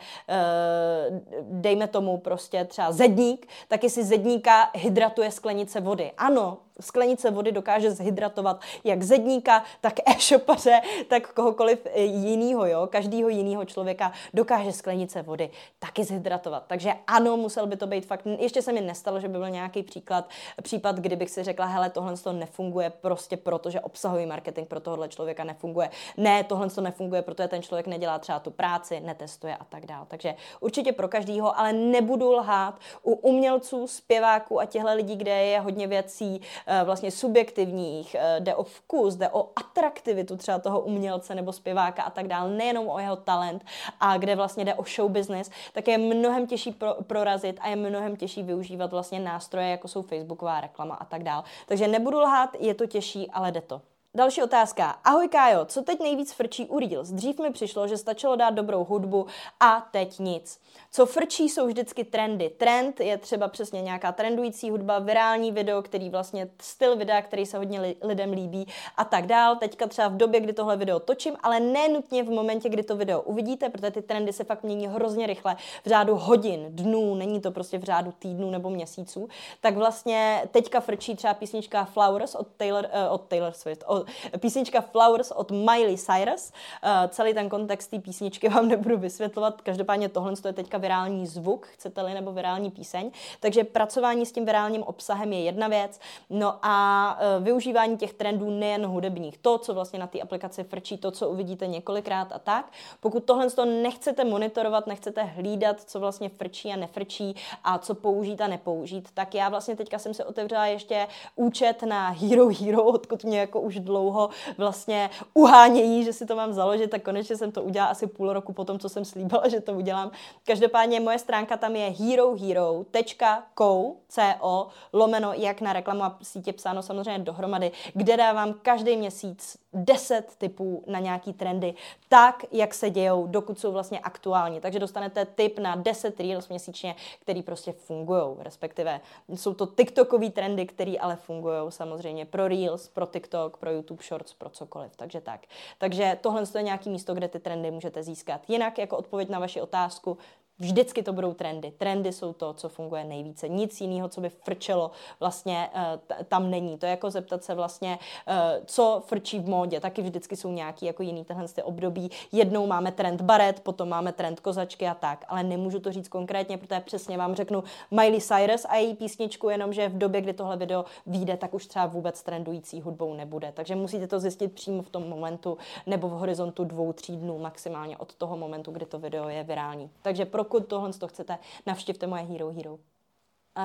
dejme 1.40 1.88
tomu 1.88 2.18
prostě 2.18 2.64
třeba 2.64 2.92
zedník, 2.92 3.46
tak 3.68 3.82
jestli 3.82 4.04
zedníka 4.04 4.70
hydratuje 4.74 5.30
sklenice 5.30 5.80
vody. 5.80 6.12
Ano, 6.18 6.41
ano, 6.42 6.60
sklenice 6.82 7.30
vody 7.30 7.52
dokáže 7.52 7.90
zhydratovat 7.90 8.60
jak 8.84 9.02
zedníka, 9.02 9.64
tak 9.80 9.94
e-shopaře, 10.06 10.80
tak 11.08 11.32
kohokoliv 11.32 11.86
jinýho, 11.96 12.66
jo, 12.66 12.86
každýho 12.86 13.28
jinýho 13.28 13.64
člověka 13.64 14.12
dokáže 14.34 14.72
sklenice 14.72 15.22
vody 15.22 15.50
taky 15.78 16.04
zhydratovat. 16.04 16.64
Takže 16.66 16.92
ano, 17.06 17.36
musel 17.36 17.66
by 17.66 17.76
to 17.76 17.86
být 17.86 18.06
fakt, 18.06 18.26
ještě 18.38 18.62
se 18.62 18.72
mi 18.72 18.80
nestalo, 18.80 19.20
že 19.20 19.28
by 19.28 19.38
byl 19.38 19.50
nějaký 19.50 19.82
příklad, 19.82 20.28
případ, 20.62 20.96
kdybych 20.96 21.30
si 21.30 21.42
řekla, 21.42 21.66
hele, 21.66 21.90
tohle 21.90 22.16
to 22.16 22.32
nefunguje 22.32 22.90
prostě 22.90 23.36
proto, 23.36 23.70
že 23.70 23.80
obsahový 23.80 24.26
marketing 24.26 24.68
pro 24.68 24.80
tohle 24.80 25.08
člověka 25.08 25.44
nefunguje. 25.44 25.90
Ne, 26.16 26.44
tohle 26.44 26.70
to 26.70 26.80
nefunguje, 26.80 27.22
protože 27.22 27.48
ten 27.48 27.62
člověk 27.62 27.86
nedělá 27.86 28.18
třeba 28.18 28.38
tu 28.40 28.50
práci, 28.50 29.00
netestuje 29.00 29.56
a 29.56 29.64
tak 29.64 29.86
dále. 29.86 30.06
Takže 30.08 30.34
určitě 30.60 30.92
pro 30.92 31.08
každýho, 31.08 31.58
ale 31.58 31.72
nebudu 31.72 32.32
lhát 32.32 32.78
u 33.02 33.12
umělců, 33.12 33.86
zpěváků 33.86 34.60
a 34.60 34.64
těchto 34.64 34.94
lidí, 34.94 35.16
kde 35.16 35.30
je 35.30 35.60
hodně 35.60 35.86
věcí, 35.86 36.40
vlastně 36.84 37.10
subjektivních, 37.10 38.16
eh, 38.18 38.40
jde 38.40 38.54
o 38.54 38.62
vkus, 38.62 39.16
jde 39.16 39.28
o 39.28 39.48
atraktivitu 39.56 40.36
třeba 40.36 40.58
toho 40.58 40.80
umělce 40.80 41.34
nebo 41.34 41.52
zpěváka 41.52 42.02
a 42.02 42.10
tak 42.10 42.28
dále, 42.28 42.50
nejenom 42.50 42.88
o 42.88 42.98
jeho 42.98 43.16
talent 43.16 43.64
a 44.00 44.16
kde 44.16 44.36
vlastně 44.36 44.64
jde 44.64 44.74
o 44.74 44.84
show 44.96 45.10
business, 45.10 45.50
tak 45.72 45.88
je 45.88 45.98
mnohem 45.98 46.46
těžší 46.46 46.72
pro, 46.72 46.94
prorazit 47.06 47.58
a 47.60 47.68
je 47.68 47.76
mnohem 47.76 48.16
těžší 48.16 48.42
využívat 48.42 48.92
vlastně 48.92 49.20
nástroje, 49.20 49.68
jako 49.68 49.88
jsou 49.88 50.02
facebooková 50.02 50.60
reklama 50.60 50.94
a 50.94 51.04
tak 51.04 51.22
dále. 51.22 51.42
Takže 51.66 51.88
nebudu 51.88 52.20
lhát, 52.20 52.50
je 52.58 52.74
to 52.74 52.86
těžší, 52.86 53.30
ale 53.30 53.52
jde 53.52 53.60
to. 53.60 53.80
Další 54.16 54.42
otázka. 54.42 54.98
Ahoj 55.04 55.28
Kájo, 55.28 55.64
co 55.64 55.82
teď 55.82 56.00
nejvíc 56.00 56.32
frčí 56.32 56.66
u 56.66 56.78
Reels? 56.78 57.08
Dřív 57.08 57.38
mi 57.38 57.50
přišlo, 57.50 57.88
že 57.88 57.96
stačilo 57.96 58.36
dát 58.36 58.50
dobrou 58.50 58.84
hudbu 58.84 59.26
a 59.60 59.88
teď 59.90 60.18
nic. 60.18 60.60
Co 60.90 61.06
frčí 61.06 61.48
jsou 61.48 61.66
vždycky 61.66 62.04
trendy. 62.04 62.50
Trend 62.50 63.00
je 63.00 63.18
třeba 63.18 63.48
přesně 63.48 63.82
nějaká 63.82 64.12
trendující 64.12 64.70
hudba, 64.70 64.98
virální 64.98 65.52
video, 65.52 65.82
který 65.82 66.10
vlastně 66.10 66.48
styl 66.60 66.96
videa, 66.96 67.22
který 67.22 67.46
se 67.46 67.58
hodně 67.58 67.80
li- 67.80 67.96
lidem 68.02 68.32
líbí 68.32 68.66
a 68.96 69.04
tak 69.04 69.26
dál. 69.26 69.56
Teďka 69.56 69.86
třeba 69.86 70.08
v 70.08 70.16
době, 70.16 70.40
kdy 70.40 70.52
tohle 70.52 70.76
video 70.76 71.00
točím, 71.00 71.36
ale 71.42 71.60
ne 71.60 71.88
nutně 71.88 72.22
v 72.22 72.30
momentě, 72.30 72.68
kdy 72.68 72.82
to 72.82 72.96
video 72.96 73.20
uvidíte, 73.20 73.68
protože 73.68 73.90
ty 73.90 74.02
trendy 74.02 74.32
se 74.32 74.44
fakt 74.44 74.62
mění 74.62 74.86
hrozně 74.86 75.26
rychle, 75.26 75.56
v 75.84 75.88
řádu 75.88 76.16
hodin, 76.16 76.66
dnů, 76.68 77.14
není 77.14 77.40
to 77.40 77.50
prostě 77.50 77.78
v 77.78 77.84
řádu 77.84 78.12
týdnů 78.18 78.50
nebo 78.50 78.70
měsíců. 78.70 79.28
Tak 79.60 79.76
vlastně 79.76 80.44
teďka 80.50 80.80
frčí 80.80 81.16
třeba 81.16 81.34
písnička 81.34 81.84
Flowers 81.84 82.34
od 82.34 82.46
Taylor, 82.56 82.84
uh, 82.84 83.14
od 83.14 83.28
Taylor 83.28 83.52
Swift, 83.52 83.84
od 83.86 84.01
písnička 84.38 84.80
Flowers 84.80 85.30
od 85.30 85.50
Miley 85.50 85.96
Cyrus. 85.96 86.52
Uh, 86.84 87.08
celý 87.08 87.34
ten 87.34 87.48
kontext 87.48 87.90
té 87.90 87.98
písničky 87.98 88.48
vám 88.54 88.68
nebudu 88.68 88.98
vysvětlovat, 88.98 89.62
každopádně 89.62 90.08
tohle 90.08 90.32
je 90.46 90.52
teďka 90.52 90.78
virální 90.78 91.26
zvuk, 91.26 91.66
chcete-li, 91.66 92.14
nebo 92.14 92.32
virální 92.32 92.70
píseň. 92.70 93.10
Takže 93.40 93.64
pracování 93.64 94.26
s 94.26 94.32
tím 94.32 94.44
virálním 94.44 94.82
obsahem 94.82 95.32
je 95.32 95.40
jedna 95.40 95.68
věc. 95.68 96.00
No 96.30 96.54
a 96.62 97.18
uh, 97.38 97.44
využívání 97.44 97.96
těch 97.96 98.12
trendů 98.12 98.50
nejen 98.50 98.86
hudebních. 98.86 99.38
To, 99.38 99.58
co 99.58 99.74
vlastně 99.74 99.98
na 99.98 100.06
té 100.06 100.20
aplikaci 100.20 100.64
frčí, 100.64 100.98
to, 100.98 101.10
co 101.10 101.28
uvidíte 101.28 101.66
několikrát 101.66 102.32
a 102.32 102.38
tak. 102.38 102.72
Pokud 103.00 103.24
tohle 103.24 103.50
to 103.50 103.64
nechcete 103.64 104.24
monitorovat, 104.24 104.86
nechcete 104.86 105.22
hlídat, 105.22 105.80
co 105.80 106.00
vlastně 106.00 106.28
frčí 106.28 106.72
a 106.72 106.76
nefrčí 106.76 107.34
a 107.64 107.78
co 107.78 107.94
použít 107.94 108.40
a 108.40 108.46
nepoužít, 108.46 109.08
tak 109.14 109.34
já 109.34 109.48
vlastně 109.48 109.76
teďka 109.76 109.98
jsem 109.98 110.14
se 110.14 110.24
otevřela 110.24 110.66
ještě 110.66 111.06
účet 111.36 111.82
na 111.82 112.08
Hero 112.08 112.48
Hero, 112.48 112.84
odkud 112.84 113.24
mě 113.24 113.38
jako 113.40 113.60
už 113.60 113.78
dlouho 113.78 113.91
dlouho 113.92 114.28
vlastně 114.58 115.10
uhánějí, 115.34 116.04
že 116.04 116.12
si 116.12 116.26
to 116.26 116.36
mám 116.36 116.52
založit, 116.52 116.90
tak 116.90 117.02
konečně 117.02 117.36
jsem 117.36 117.52
to 117.52 117.62
udělala 117.62 117.90
asi 117.90 118.06
půl 118.06 118.32
roku 118.32 118.52
po 118.52 118.64
tom, 118.64 118.78
co 118.78 118.88
jsem 118.88 119.04
slíbila, 119.04 119.48
že 119.48 119.60
to 119.60 119.72
udělám. 119.72 120.10
Každopádně 120.44 121.00
moje 121.00 121.18
stránka 121.18 121.56
tam 121.56 121.76
je 121.76 121.90
herohero.co 121.90 123.96
co, 124.08 124.68
lomeno 124.92 125.32
jak 125.32 125.60
na 125.60 125.72
reklamu 125.72 126.02
a 126.02 126.18
sítě 126.22 126.52
psáno 126.52 126.82
samozřejmě 126.82 127.18
dohromady, 127.18 127.72
kde 127.94 128.16
dávám 128.16 128.54
každý 128.62 128.96
měsíc 128.96 129.61
10 129.74 130.36
typů 130.38 130.84
na 130.86 130.98
nějaký 130.98 131.32
trendy, 131.32 131.74
tak, 132.08 132.44
jak 132.52 132.74
se 132.74 132.90
dějou, 132.90 133.26
dokud 133.26 133.58
jsou 133.58 133.72
vlastně 133.72 134.00
aktuální. 134.00 134.60
Takže 134.60 134.78
dostanete 134.78 135.24
tip 135.24 135.58
na 135.58 135.76
10 135.76 136.20
reels 136.20 136.48
měsíčně, 136.48 136.96
který 137.20 137.42
prostě 137.42 137.72
fungují, 137.72 138.36
respektive 138.38 139.00
jsou 139.28 139.54
to 139.54 139.66
TikTokové 139.66 140.30
trendy, 140.30 140.66
které 140.66 140.94
ale 141.00 141.16
fungují 141.16 141.56
samozřejmě 141.68 142.26
pro 142.26 142.48
reels, 142.48 142.88
pro 142.88 143.06
TikTok, 143.06 143.56
pro 143.56 143.70
YouTube 143.70 144.02
Shorts, 144.02 144.34
pro 144.34 144.50
cokoliv. 144.50 144.96
Takže 144.96 145.20
tak. 145.20 145.40
Takže 145.78 146.18
tohle 146.20 146.42
je 146.56 146.62
nějaký 146.62 146.90
místo, 146.90 147.14
kde 147.14 147.28
ty 147.28 147.38
trendy 147.38 147.70
můžete 147.70 148.02
získat. 148.02 148.50
Jinak, 148.50 148.78
jako 148.78 148.96
odpověď 148.96 149.28
na 149.28 149.38
vaši 149.38 149.60
otázku, 149.60 150.18
Vždycky 150.62 151.02
to 151.02 151.12
budou 151.12 151.34
trendy. 151.34 151.72
Trendy 151.78 152.12
jsou 152.12 152.32
to, 152.32 152.52
co 152.52 152.68
funguje 152.68 153.04
nejvíce. 153.04 153.48
Nic 153.48 153.80
jiného, 153.80 154.08
co 154.08 154.20
by 154.20 154.28
frčelo, 154.28 154.90
vlastně 155.20 155.70
uh, 155.74 156.00
tam 156.28 156.50
není. 156.50 156.78
To 156.78 156.86
je 156.86 156.90
jako 156.90 157.10
zeptat 157.10 157.44
se 157.44 157.54
vlastně, 157.54 157.98
uh, 158.28 158.34
co 158.64 159.02
frčí 159.06 159.38
v 159.38 159.48
módě. 159.48 159.80
Taky 159.80 160.02
vždycky 160.02 160.36
jsou 160.36 160.52
nějaký 160.52 160.86
jako 160.86 161.02
jiný 161.02 161.24
tyhle 161.24 161.48
ty 161.48 161.62
období. 161.62 162.10
Jednou 162.32 162.66
máme 162.66 162.92
trend 162.92 163.20
baret, 163.20 163.60
potom 163.60 163.88
máme 163.88 164.12
trend 164.12 164.40
kozačky 164.40 164.88
a 164.88 164.94
tak, 164.94 165.24
ale 165.28 165.42
nemůžu 165.42 165.80
to 165.80 165.92
říct 165.92 166.08
konkrétně, 166.08 166.58
protože 166.58 166.80
přesně 166.80 167.18
vám 167.18 167.34
řeknu 167.34 167.64
Miley 167.90 168.20
Cyrus 168.20 168.66
a 168.68 168.76
její 168.76 168.94
písničku, 168.94 169.48
jenomže 169.48 169.88
v 169.88 169.98
době, 169.98 170.20
kdy 170.20 170.32
tohle 170.32 170.56
video 170.56 170.84
vyjde, 171.06 171.36
tak 171.36 171.54
už 171.54 171.66
třeba 171.66 171.86
vůbec 171.86 172.22
trendující 172.22 172.80
hudbou 172.80 173.14
nebude. 173.14 173.52
Takže 173.54 173.76
musíte 173.76 174.06
to 174.06 174.20
zjistit 174.20 174.52
přímo 174.52 174.82
v 174.82 174.90
tom 174.90 175.08
momentu 175.08 175.58
nebo 175.86 176.08
v 176.08 176.12
horizontu 176.12 176.64
dvou, 176.64 176.92
tří 176.92 177.16
dnů 177.16 177.38
maximálně 177.38 177.98
od 177.98 178.14
toho 178.14 178.36
momentu, 178.36 178.70
kdy 178.70 178.86
to 178.86 178.98
video 178.98 179.28
je 179.28 179.44
virální. 179.44 179.90
Takže 180.02 180.24
pokud 180.52 180.68
tohle 180.68 180.92
to 180.92 181.08
chcete, 181.08 181.38
navštivte 181.66 182.06
moje 182.06 182.22
Hero 182.22 182.50
Hero. 182.50 182.78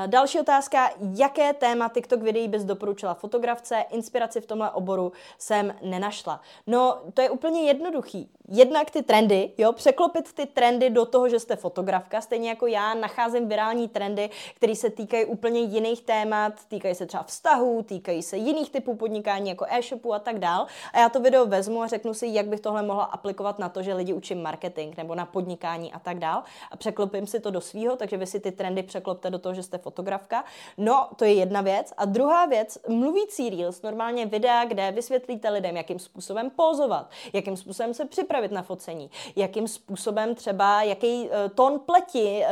Další 0.08 0.40
otázka, 0.40 0.90
jaké 1.14 1.54
téma 1.54 1.90
TikTok 1.90 2.22
videí 2.22 2.48
bys 2.48 2.64
doporučila 2.64 3.14
fotografce? 3.14 3.86
Inspiraci 3.92 4.42
v 4.42 4.46
tomhle 4.46 4.72
oboru 4.72 5.12
jsem 5.38 5.76
nenašla. 5.82 6.42
No, 6.68 6.98
to 7.14 7.22
je 7.22 7.30
úplně 7.30 7.62
jednoduchý 7.62 8.30
jednak 8.50 8.92
ty 8.92 9.04
trendy, 9.04 9.52
jo, 9.58 9.74
překlopit 9.74 10.34
ty 10.34 10.46
trendy 10.46 10.90
do 10.90 11.06
toho, 11.06 11.30
že 11.30 11.40
jste 11.40 11.56
fotografka, 11.56 12.22
stejně 12.22 12.50
jako 12.50 12.68
já 12.68 12.94
nacházím 12.94 13.48
virální 13.48 13.88
trendy, 13.88 14.30
které 14.56 14.76
se 14.76 14.90
týkají 14.90 15.26
úplně 15.26 15.60
jiných 15.60 16.02
témat, 16.02 16.54
týkají 16.68 16.96
se 16.96 17.06
třeba 17.06 17.24
vztahů, 17.24 17.84
týkají 17.84 18.24
se 18.24 18.38
jiných 18.38 18.70
typů 18.70 18.96
podnikání 18.96 19.50
jako 19.50 19.66
e-shopu 19.70 20.14
a 20.14 20.20
tak 20.20 20.40
dál. 20.40 20.68
A 20.94 21.00
já 21.00 21.10
to 21.10 21.20
video 21.20 21.46
vezmu 21.46 21.82
a 21.82 21.88
řeknu 21.88 22.14
si, 22.14 22.28
jak 22.28 22.48
bych 22.48 22.60
tohle 22.60 22.84
mohla 22.84 23.04
aplikovat 23.04 23.60
na 23.60 23.70
to, 23.70 23.82
že 23.82 23.94
lidi 23.94 24.14
učím 24.14 24.42
marketing 24.42 24.98
nebo 24.98 25.16
na 25.16 25.26
podnikání 25.26 25.94
a 25.94 26.00
tak 26.00 26.20
dál. 26.20 26.44
A 26.72 26.78
překlopím 26.78 27.28
si 27.28 27.40
to 27.40 27.52
do 27.52 27.62
svýho, 27.62 27.96
takže 27.96 28.18
vy 28.18 28.26
si 28.26 28.40
ty 28.40 28.52
trendy 28.52 28.84
překlopte 28.84 29.30
do 29.30 29.40
toho, 29.40 29.56
že 29.56 29.64
jste 29.64 29.77
fotografka. 29.78 30.44
No, 30.78 31.08
to 31.16 31.26
je 31.26 31.34
jedna 31.34 31.62
věc. 31.62 31.94
A 31.98 32.06
druhá 32.06 32.46
věc, 32.46 32.78
mluvící 32.88 33.50
reels, 33.50 33.82
normálně 33.82 34.26
videa, 34.26 34.66
kde 34.66 34.92
vysvětlíte 34.92 35.50
lidem, 35.50 35.78
jakým 35.78 36.00
způsobem 36.00 36.50
pozovat, 36.50 37.10
jakým 37.34 37.58
způsobem 37.58 37.94
se 37.94 38.06
připravit 38.06 38.52
na 38.52 38.62
focení, 38.62 39.12
jakým 39.36 39.68
způsobem 39.68 40.36
třeba, 40.36 40.82
jaký 40.82 41.22
uh, 41.24 41.30
tón 41.56 41.80
pleti, 41.80 42.44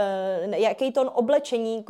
uh, 0.48 0.53
jaký 0.53 0.91
tón 0.91 1.12
oblečení 1.13 1.86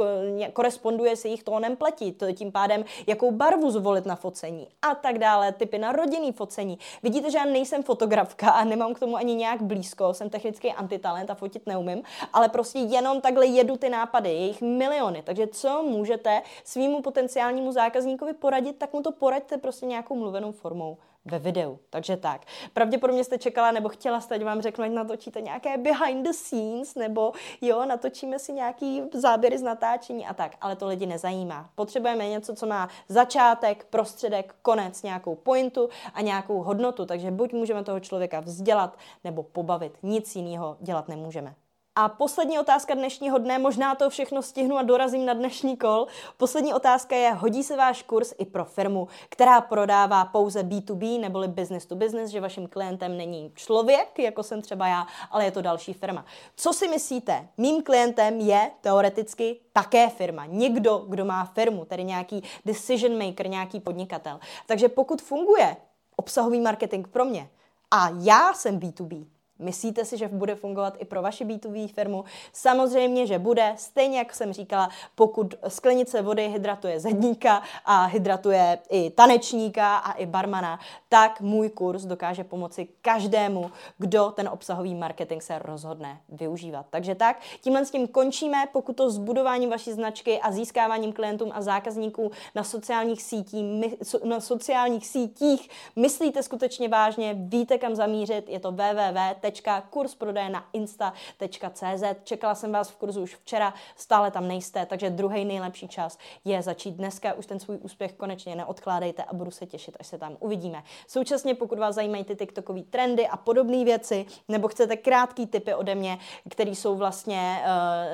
koresponduje 0.53 1.15
s 1.15 1.25
jejich 1.25 1.43
tónem 1.43 1.75
pleti, 1.75 2.15
tím 2.33 2.51
pádem, 2.51 2.85
jakou 3.07 3.31
barvu 3.31 3.71
zvolit 3.71 4.05
na 4.05 4.15
focení 4.15 4.67
a 4.81 4.95
tak 4.95 5.17
dále, 5.17 5.51
typy 5.51 5.77
na 5.77 5.91
rodinný 5.91 6.31
focení. 6.31 6.79
Vidíte, 7.03 7.31
že 7.31 7.37
já 7.37 7.45
nejsem 7.45 7.83
fotografka 7.83 8.51
a 8.51 8.63
nemám 8.63 8.93
k 8.93 8.99
tomu 8.99 9.15
ani 9.15 9.35
nějak 9.35 9.61
blízko, 9.61 10.13
jsem 10.13 10.29
technický 10.29 10.71
antitalent 10.71 11.29
a 11.29 11.35
fotit 11.35 11.67
neumím, 11.67 12.03
ale 12.33 12.49
prostě 12.49 12.79
jenom 12.79 13.21
takhle 13.21 13.45
jedu 13.45 13.77
ty 13.77 13.89
nápady, 13.89 14.29
je 14.29 14.45
jich 14.47 14.61
miliony, 14.61 15.21
takže 15.25 15.47
co 15.47 15.83
můžete 15.83 16.41
svýmu 16.63 17.01
potenciálnímu 17.01 17.71
zákazníkovi 17.71 18.33
poradit, 18.33 18.77
tak 18.77 18.93
mu 18.93 19.01
to 19.01 19.11
poraďte 19.11 19.57
prostě 19.57 19.85
nějakou 19.85 20.15
mluvenou 20.15 20.51
formou 20.51 20.97
ve 21.25 21.39
videu. 21.39 21.79
Takže 21.89 22.17
tak. 22.17 22.41
Pravděpodobně 22.73 23.23
jste 23.23 23.37
čekala 23.37 23.71
nebo 23.71 23.89
chtěla 23.89 24.21
jste, 24.21 24.39
vám 24.39 24.61
řeknu, 24.61 24.83
ať 24.83 24.91
natočíte 24.91 25.41
nějaké 25.41 25.77
behind 25.77 26.27
the 26.27 26.31
scenes, 26.31 26.95
nebo 26.95 27.31
jo, 27.61 27.85
natočíme 27.85 28.39
si 28.39 28.53
nějaký 28.53 29.03
záběry 29.13 29.57
z 29.57 29.61
natáčení 29.61 30.27
a 30.27 30.33
tak, 30.33 30.55
ale 30.61 30.75
to 30.75 30.87
lidi 30.87 31.05
nezajímá. 31.05 31.69
Potřebujeme 31.75 32.29
něco, 32.29 32.55
co 32.55 32.65
má 32.65 32.89
začátek, 33.09 33.87
prostředek, 33.89 34.55
konec, 34.61 35.03
nějakou 35.03 35.35
pointu 35.35 35.89
a 36.13 36.21
nějakou 36.21 36.61
hodnotu, 36.61 37.05
takže 37.05 37.31
buď 37.31 37.53
můžeme 37.53 37.83
toho 37.83 37.99
člověka 37.99 38.39
vzdělat 38.39 38.97
nebo 39.23 39.43
pobavit, 39.43 39.97
nic 40.03 40.35
jiného 40.35 40.77
dělat 40.79 41.07
nemůžeme. 41.07 41.55
A 41.97 42.09
poslední 42.09 42.59
otázka 42.59 42.93
dnešního 42.93 43.37
dne, 43.37 43.59
možná 43.59 43.95
to 43.95 44.09
všechno 44.09 44.41
stihnu 44.41 44.77
a 44.77 44.81
dorazím 44.83 45.25
na 45.25 45.33
dnešní 45.33 45.77
kol. 45.77 46.07
Poslední 46.37 46.73
otázka 46.73 47.15
je, 47.15 47.31
hodí 47.31 47.63
se 47.63 47.77
váš 47.77 48.03
kurz 48.03 48.33
i 48.37 48.45
pro 48.45 48.65
firmu, 48.65 49.07
která 49.29 49.61
prodává 49.61 50.25
pouze 50.25 50.63
B2B 50.63 51.19
neboli 51.19 51.47
business 51.47 51.85
to 51.85 51.95
business, 51.95 52.31
že 52.31 52.41
vaším 52.41 52.67
klientem 52.67 53.17
není 53.17 53.51
člověk, 53.55 54.19
jako 54.19 54.43
jsem 54.43 54.61
třeba 54.61 54.87
já, 54.87 55.07
ale 55.31 55.45
je 55.45 55.51
to 55.51 55.61
další 55.61 55.93
firma. 55.93 56.25
Co 56.55 56.73
si 56.73 56.87
myslíte? 56.87 57.47
Mým 57.57 57.83
klientem 57.83 58.39
je 58.39 58.71
teoreticky 58.81 59.59
také 59.73 60.09
firma. 60.09 60.45
Někdo, 60.45 61.05
kdo 61.07 61.25
má 61.25 61.45
firmu, 61.45 61.85
tedy 61.85 62.03
nějaký 62.03 62.43
decision 62.65 63.25
maker, 63.25 63.47
nějaký 63.47 63.79
podnikatel. 63.79 64.39
Takže 64.65 64.89
pokud 64.89 65.21
funguje 65.21 65.77
obsahový 66.15 66.59
marketing 66.59 67.07
pro 67.07 67.25
mě 67.25 67.49
a 67.91 68.09
já 68.19 68.53
jsem 68.53 68.79
B2B, 68.79 69.25
Myslíte 69.59 70.05
si, 70.05 70.17
že 70.17 70.27
bude 70.27 70.55
fungovat 70.55 70.95
i 70.99 71.05
pro 71.05 71.21
vaši 71.21 71.45
B2B 71.45 71.87
firmu? 71.87 72.23
Samozřejmě, 72.53 73.27
že 73.27 73.39
bude. 73.39 73.73
Stejně 73.77 74.17
jak 74.17 74.35
jsem 74.35 74.53
říkala, 74.53 74.89
pokud 75.15 75.55
sklenice 75.67 76.21
vody 76.21 76.47
hydratuje 76.49 76.99
zedníka 76.99 77.61
a 77.85 78.05
hydratuje 78.05 78.79
i 78.89 79.09
tanečníka 79.09 79.97
a 79.97 80.11
i 80.11 80.25
barmana, 80.25 80.79
tak 81.09 81.41
můj 81.41 81.69
kurz 81.69 82.03
dokáže 82.03 82.43
pomoci 82.43 82.87
každému, 83.01 83.71
kdo 83.97 84.31
ten 84.31 84.47
obsahový 84.47 84.95
marketing 84.95 85.41
se 85.41 85.59
rozhodne 85.59 86.21
využívat. 86.29 86.85
Takže 86.89 87.15
tak, 87.15 87.41
tímhle 87.61 87.85
s 87.85 87.91
tím 87.91 88.07
končíme. 88.07 88.57
Pokud 88.71 88.95
to 88.95 89.09
s 89.09 89.17
budováním 89.17 89.69
vaší 89.69 89.91
značky 89.91 90.39
a 90.39 90.51
získáváním 90.51 91.13
klientům 91.13 91.51
a 91.53 91.61
zákazníků 91.61 92.31
na 92.55 92.63
sociálních, 92.63 93.23
sítí, 93.23 93.81
na 94.23 94.39
sociálních 94.39 95.07
sítích 95.07 95.69
myslíte 95.95 96.43
skutečně 96.43 96.89
vážně, 96.89 97.35
víte 97.37 97.77
kam 97.77 97.95
zamířit, 97.95 98.49
je 98.49 98.59
to 98.59 98.71
www 98.71 99.44
www.kursprodeje 99.45 100.49
na 100.49 100.65
insta.cz. 100.73 102.03
Čekala 102.23 102.55
jsem 102.55 102.71
vás 102.71 102.89
v 102.89 102.95
kurzu 102.95 103.21
už 103.21 103.35
včera, 103.35 103.73
stále 103.95 104.31
tam 104.31 104.47
nejste, 104.47 104.85
takže 104.85 105.09
druhý 105.09 105.45
nejlepší 105.45 105.87
čas 105.87 106.17
je 106.45 106.61
začít 106.61 106.91
dneska. 106.91 107.33
Už 107.33 107.45
ten 107.45 107.59
svůj 107.59 107.77
úspěch 107.81 108.13
konečně 108.13 108.55
neodkládejte 108.55 109.23
a 109.23 109.33
budu 109.33 109.51
se 109.51 109.65
těšit, 109.65 109.97
až 109.99 110.07
se 110.07 110.17
tam 110.17 110.37
uvidíme. 110.39 110.83
Současně, 111.07 111.55
pokud 111.55 111.79
vás 111.79 111.95
zajímají 111.95 112.23
ty 112.23 112.35
TikTokové 112.35 112.81
trendy 112.81 113.27
a 113.27 113.37
podobné 113.37 113.83
věci, 113.83 114.25
nebo 114.47 114.67
chcete 114.67 114.97
krátký 114.97 115.47
tipy 115.47 115.73
ode 115.73 115.95
mě, 115.95 116.17
které 116.49 116.71
jsou 116.71 116.95
vlastně 116.95 117.61
uh, 117.61 117.65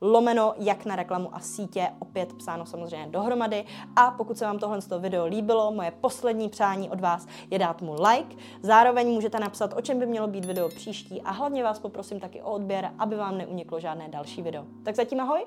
lomeno 0.00 0.54
jak 0.58 0.84
na 0.84 0.96
reklamu 0.96 1.28
a 1.32 1.40
sítě, 1.40 1.88
opět 1.98 2.32
psáno 2.32 2.66
samozřejmě 2.66 3.06
dohromady. 3.06 3.64
A 3.96 4.10
pokud 4.10 4.38
se 4.38 4.44
vám 4.44 4.58
tohle 4.58 4.78
video 4.98 5.26
líbilo, 5.26 5.72
moje 5.72 5.90
poslední 5.90 6.48
přání 6.48 6.90
od 6.90 7.00
vás 7.00 7.26
je 7.50 7.58
dát 7.58 7.82
mu 7.82 7.94
like. 7.94 8.36
Zároveň 8.62 9.08
můžete 9.08 9.38
napsat, 9.38 9.74
o 9.76 9.80
čem 9.80 9.98
by 9.98 10.06
mělo 10.06 10.26
být 10.26 10.44
video 10.44 10.68
příští 10.68 11.22
a 11.22 11.30
hlavně 11.30 11.64
vás 11.64 11.78
poprosím 11.78 12.20
taky 12.20 12.42
o 12.42 12.52
odběr, 12.52 12.90
aby 12.98 13.16
vám 13.16 13.38
neuniklo 13.38 13.80
žádné 13.80 14.08
další 14.08 14.42
video. 14.42 14.64
Tak 14.84 14.96
zatím 14.96 15.20
ahoj! 15.20 15.46